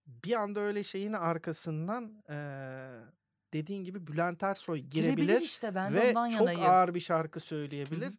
[0.08, 2.90] Bir anda öyle şeyin arkasından eee,
[3.54, 6.64] dediğin gibi Bülent Ersoy Girebilir girebilir işte ben ve çok yanayım.
[6.64, 8.12] ağır bir şarkı Hı hı.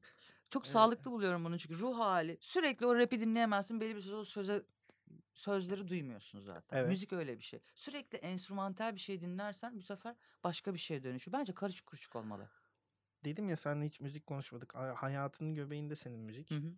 [0.51, 2.39] Çok Ee, sağlıklı buluyorum bunu çünkü ruh hali.
[2.41, 3.81] Sürekli o rapi dinleyemezsin.
[3.81, 4.63] Belli bir süre söze
[5.35, 6.77] sözleri duymuyorsun zaten.
[6.79, 6.89] Evet.
[6.89, 7.61] Müzik öyle bir şey.
[7.75, 11.39] Sürekli enstrümantal bir şey dinlersen bu sefer başka bir şeye dönüşüyor.
[11.39, 12.49] Bence karışık kuruşuk olmalı.
[13.25, 14.75] Dedim ya seninle hiç müzik konuşmadık.
[14.77, 16.51] Ay- Hayatının göbeğinde senin müzik.
[16.51, 16.73] Hı hı.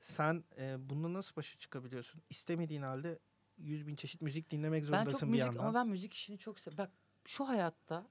[0.00, 2.22] Sen e, bununla nasıl başa çıkabiliyorsun?
[2.30, 3.18] İstemediğin halde
[3.58, 5.60] yüz bin çeşit müzik dinlemek Ben zorundasın çok bir müzik yandan.
[5.64, 6.84] ama ben müzik işini çok seviyorum.
[6.84, 6.92] Bak
[7.24, 8.06] şu hayatta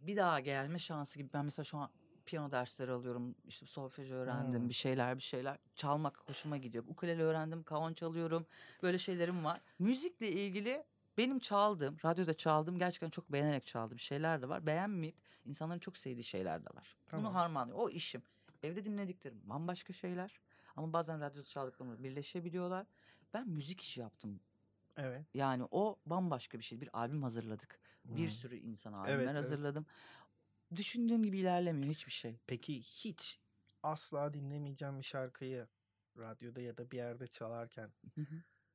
[0.00, 1.90] bir daha gelme şansı gibi ben mesela şu an
[2.26, 3.34] piyano dersleri alıyorum.
[3.48, 4.60] İşte solfej öğrendim.
[4.60, 4.68] Hmm.
[4.68, 5.58] Bir şeyler bir şeyler.
[5.74, 6.84] Çalmak hoşuma gidiyor.
[6.88, 7.62] Ukulele öğrendim.
[7.62, 8.46] Kavan çalıyorum.
[8.82, 9.60] Böyle şeylerim var.
[9.78, 10.84] Müzikle ilgili
[11.18, 14.66] benim çaldığım, radyoda çaldığım gerçekten çok beğenerek çaldığım şeyler de var.
[14.66, 16.96] Beğenmeyip insanların çok sevdiği şeyler de var.
[17.08, 17.24] Tamam.
[17.24, 17.78] Bunu harmanlıyor.
[17.78, 18.22] O işim.
[18.62, 20.40] Evde dinlediklerim bambaşka şeyler.
[20.76, 22.86] Ama bazen radyoda çaldıklarımla birleşebiliyorlar.
[23.34, 24.40] Ben müzik işi yaptım.
[24.96, 25.22] Evet.
[25.34, 26.80] Yani o bambaşka bir şey.
[26.80, 27.78] Bir albüm hazırladık.
[28.04, 28.30] Bir Hmm.
[28.30, 29.34] sürü insan albümler evet.
[29.34, 29.86] hazırladım.
[30.74, 32.38] Düşündüğüm gibi ilerlemiyor hiçbir şey.
[32.46, 33.40] Peki hiç
[33.82, 35.68] asla dinlemeyeceğim bir şarkıyı
[36.18, 38.34] radyoda ya da bir yerde çalarken Hı hı.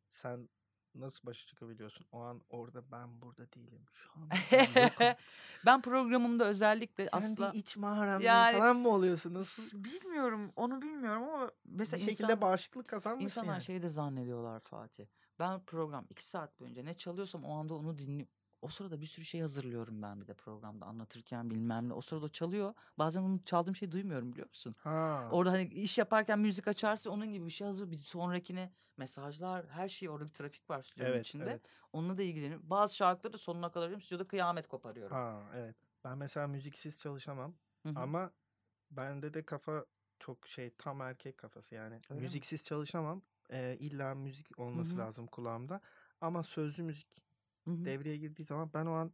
[0.09, 0.49] sen
[0.95, 2.05] nasıl başa çıkabiliyorsun?
[2.11, 3.85] O an orada ben burada değilim.
[3.93, 4.29] Şu an
[4.83, 5.07] yokum.
[5.65, 9.33] ben programımda özellikle Kendi asla iç mağaramda Yani- falan mı oluyorsun?
[9.33, 9.83] Nasıl?
[9.83, 13.63] bilmiyorum onu bilmiyorum ama mesela bir şekilde insan, bağışıklık kazanmışsın insanlar yani.
[13.63, 15.05] şeyi de zannediyorlar Fatih.
[15.39, 18.33] Ben program iki saat boyunca ne çalıyorsam o anda onu dinliyorum.
[18.62, 21.93] O sırada bir sürü şey hazırlıyorum ben bir de programda anlatırken bilmem ne.
[21.93, 22.74] O sırada çalıyor.
[22.97, 24.76] Bazen onu çaldığım şeyi duymuyorum biliyor musun?
[24.80, 25.30] Ha.
[25.32, 27.91] Orada hani iş yaparken müzik açarsa onun gibi bir şey hazır.
[27.91, 31.43] Bir sonrakine mesajlar her şey orada bir trafik var stüdyonun evet, içinde.
[31.43, 31.62] evet.
[31.93, 32.70] Onunla da ilgileniyorum.
[32.70, 33.99] Bazı şarkıları sonuna kadar.
[33.99, 35.18] Stüdyoda kıyamet koparıyorum.
[35.18, 35.76] Ha, evet.
[36.03, 37.53] Ben mesela müziksiz çalışamam
[37.84, 37.99] Hı hı.
[37.99, 38.32] ama
[38.91, 39.86] bende de kafa
[40.20, 41.95] çok şey tam erkek kafası yani.
[42.09, 42.22] Öyle mi?
[42.22, 43.22] müziksiz çalışamam.
[43.51, 44.99] Ee, illa müzik olması hı.
[44.99, 45.82] lazım kulağımda.
[46.22, 47.22] Ama sözlü müzik
[47.68, 47.86] Hı hı.
[47.86, 49.12] devreye girdiği zaman ben o an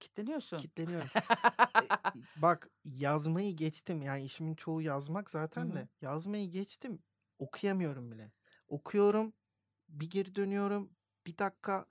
[0.00, 0.58] Kitleniyorsun.
[0.58, 1.08] kitleniyorum.
[1.14, 1.88] E,
[2.42, 4.02] Bak yazmayı geçtim.
[4.02, 5.88] Yani işimin çoğu yazmak zaten de.
[6.00, 7.02] Yazmayı geçtim.
[7.38, 8.32] Okuyamıyorum bile.
[8.68, 9.32] Okuyorum.
[9.88, 10.90] Bir geri dönüyorum.
[11.26, 11.86] Bir dakika.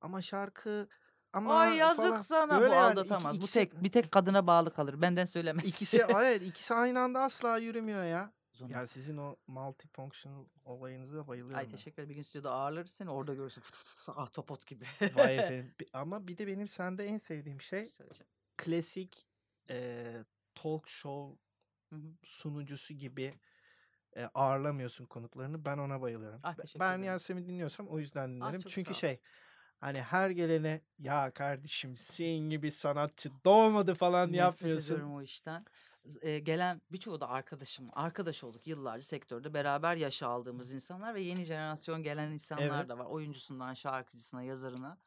[0.00, 0.88] Ama şarkı
[1.32, 2.20] ama Ay yazık falan.
[2.20, 3.40] sana Böyle bu yani iki- aldatamaz.
[3.40, 5.02] bu tek bir tek kadına bağlı kalır.
[5.02, 5.68] Benden söylemez.
[5.68, 8.32] İkisi evet ikisi aynı anda asla yürümüyor ya.
[8.54, 11.58] Sonra- Ya sizin o multifunctional olayınıza bayılıyorum.
[11.58, 11.70] Ay ben.
[11.70, 12.10] teşekkür ederim.
[12.10, 13.60] Bir gün stüdyoda ağırlarız seni orada görürsün.
[13.60, 14.84] Fıt fıt fıt, ah topot gibi.
[15.14, 15.74] Vay efendim.
[15.92, 18.30] Ama bir de benim sende en sevdiğim şey Söyleyeceğim.
[18.56, 19.26] klasik
[19.70, 20.06] e,
[20.54, 21.38] talk show
[21.90, 22.12] Hı hı.
[22.22, 23.34] sunucusu gibi
[24.16, 25.64] e, ağırlamıyorsun konuklarını.
[25.64, 26.40] Ben ona bayılıyorum.
[26.42, 27.02] Ah, ben.
[27.02, 28.60] Yasemin dinliyorsam o yüzden dinlerim.
[28.60, 29.20] çok Çünkü şey
[29.80, 34.94] hani her gelene ya kardeşim senin gibi sanatçı doğmadı falan Nefret yapmıyorsun.
[34.94, 35.66] ediyorum o işten.
[36.20, 37.88] E, gelen birçoğu da arkadaşım.
[37.92, 42.88] Arkadaş olduk yıllarca sektörde beraber yaşa aldığımız insanlar ve yeni jenerasyon gelen insanlar Evet.
[42.88, 43.04] da var.
[43.04, 44.98] Oyuncusundan şarkıcısına, yazarına.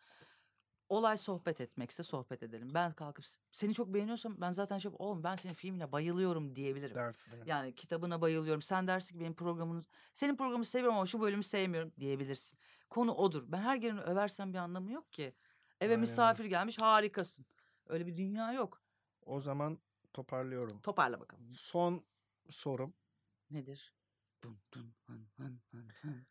[0.89, 2.70] Olay sohbet etmekse sohbet edelim.
[2.74, 6.95] Ben kalkıp seni çok beğeniyorsam ben zaten şey oğlum ben senin filmine bayılıyorum diyebilirim.
[6.95, 7.32] Dersin.
[7.36, 7.48] evet.
[7.48, 8.62] Yani kitabına bayılıyorum.
[8.62, 9.82] Sen dersin ki benim programını,
[10.14, 12.60] senin programını seviyorum ama şu bölümü sevmiyorum diyebilirsin.
[12.89, 13.43] Konu odur.
[13.48, 15.24] Ben her geleni översem bir anlamı yok ki.
[15.82, 17.45] Eve Aynen misafir gelmiş harikasın.
[17.88, 18.82] Öyle bir dünya yok.
[19.26, 19.80] O zaman
[20.22, 20.80] toparlıyorum.
[20.82, 21.43] Toparla bakalım.
[21.51, 22.03] Son
[22.49, 22.93] sorum.
[23.51, 23.93] Nedir?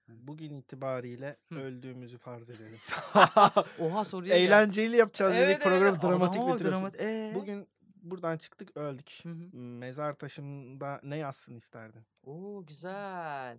[0.08, 1.54] Bugün itibariyle Hı.
[1.58, 2.78] öldüğümüzü farz edelim.
[3.80, 4.34] Oha soruya.
[4.36, 6.02] Eğlenceli yapacağız dedik Evet, programı evet.
[6.02, 6.82] dramatik Ama bitiriyorsun.
[6.86, 7.32] dramat- Ee?
[7.34, 7.68] Bugün
[8.02, 9.20] buradan çıktık öldük.
[9.22, 9.56] Hı hı.
[9.56, 12.02] Mezar taşında ne yazsın isterdin?
[12.24, 13.58] Oo güzel.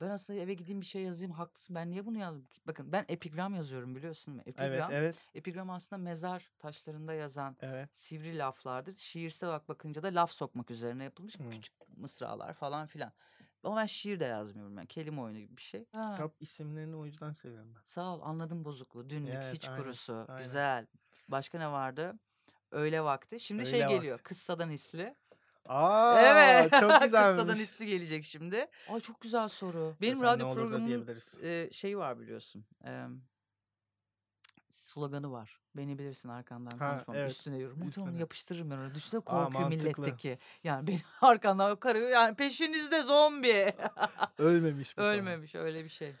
[0.00, 1.76] Ben aslında eve gideyim bir şey yazayım haklısın.
[1.76, 2.48] Ben niye bunu yazdım?
[2.66, 4.42] Bakın ben epigram yazıyorum biliyorsun mu?
[4.46, 7.96] Epigram, Evet, evet, epigram aslında mezar taşlarında yazan evet.
[7.96, 8.94] sivri laflardır.
[8.94, 11.50] Şiirsel bak bakınca da laf sokmak üzerine yapılmış Hmm.
[11.50, 13.12] küçük mısralar falan filan.
[13.64, 15.86] Ama ben şiir de yazmıyorum yani kelime oyunu gibi bir şey.
[15.92, 17.80] Ha, Kitap isimlerini o yüzden seviyorum ben.
[17.84, 19.10] Sağ ol anladım bozukluğu.
[19.10, 20.24] Dünlük, Evet, hiç aynen, kurusu.
[20.28, 20.42] aynen.
[20.42, 20.86] Güzel.
[21.28, 22.18] Başka ne vardı?
[22.70, 23.40] Öğle vakti.
[23.40, 24.12] Şimdi şey Öğle geliyor.
[24.12, 24.22] vakti.
[24.28, 25.14] Kıssadan hisli.
[25.66, 26.70] Aa, evet.
[26.80, 27.58] çok Kıssadan güzelmiş.
[27.58, 28.66] hisli gelecek şimdi.
[28.88, 29.96] Ay çok güzel soru.
[30.00, 31.38] Benim radyo diyebiliriz.
[31.42, 32.64] e, şeyi var biliyorsun.
[32.84, 33.04] E,
[34.70, 35.60] sloganı var.
[35.76, 37.16] Beni bilirsin arkandan Ha, konuşmam.
[37.16, 37.68] evet, Üstüne yürü.
[37.68, 38.04] Muhtemelen üstüne.
[38.10, 38.94] onu yapıştırırım ben.
[38.94, 40.02] Düşünsene Aa, korkuyor mantıklı.
[40.02, 40.38] milletteki.
[40.64, 42.08] Yani beni arkandan karıyor.
[42.08, 43.74] Yani peşinizde zombi.
[44.38, 45.14] Ölmemiş bu falan.
[45.14, 46.12] Ölmemiş öyle bir şey.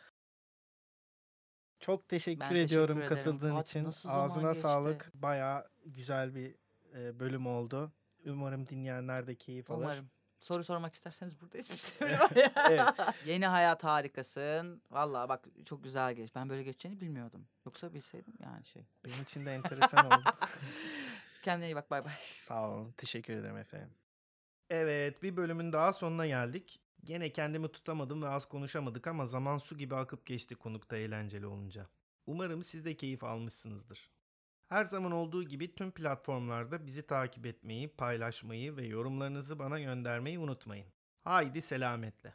[1.80, 3.14] Çok teşekkür Ben teşekkür ediyorum ederim.
[3.16, 4.08] katıldığın Fatih, için.
[4.08, 4.60] Ağzına geçti?
[4.62, 5.10] sağlık.
[5.14, 6.54] Bayağı güzel bir
[6.94, 7.92] bölüm oldu.
[8.26, 9.84] Umarım dinleyenler de keyif alır.
[9.84, 10.10] Umarım.
[10.40, 11.94] Soru sormak isterseniz buradayız.
[12.70, 12.88] Evet.
[13.26, 14.82] Yeni hayat harikasın.
[14.90, 16.34] Vallahi bak çok güzel geç.
[16.34, 17.46] Ben böyle geçeceğini bilmiyordum.
[17.66, 18.86] Yoksa bilseydim yani şey.
[19.04, 20.30] Benim için de enteresan oldu.
[21.42, 22.12] Kendine iyi bak bay bay.
[22.38, 22.92] Sağ olun.
[22.96, 23.90] Teşekkür ederim efendim.
[24.70, 26.80] Evet bir bölümün daha sonuna geldik.
[27.04, 31.86] Gene kendimi tutamadım ve az konuşamadık ama zaman su gibi akıp geçti konukta eğlenceli olunca.
[32.26, 34.10] Umarım siz de keyif almışsınızdır.
[34.70, 40.86] Her zaman olduğu gibi tüm platformlarda bizi takip etmeyi, paylaşmayı ve yorumlarınızı bana göndermeyi unutmayın.
[41.24, 42.34] Haydi selametle.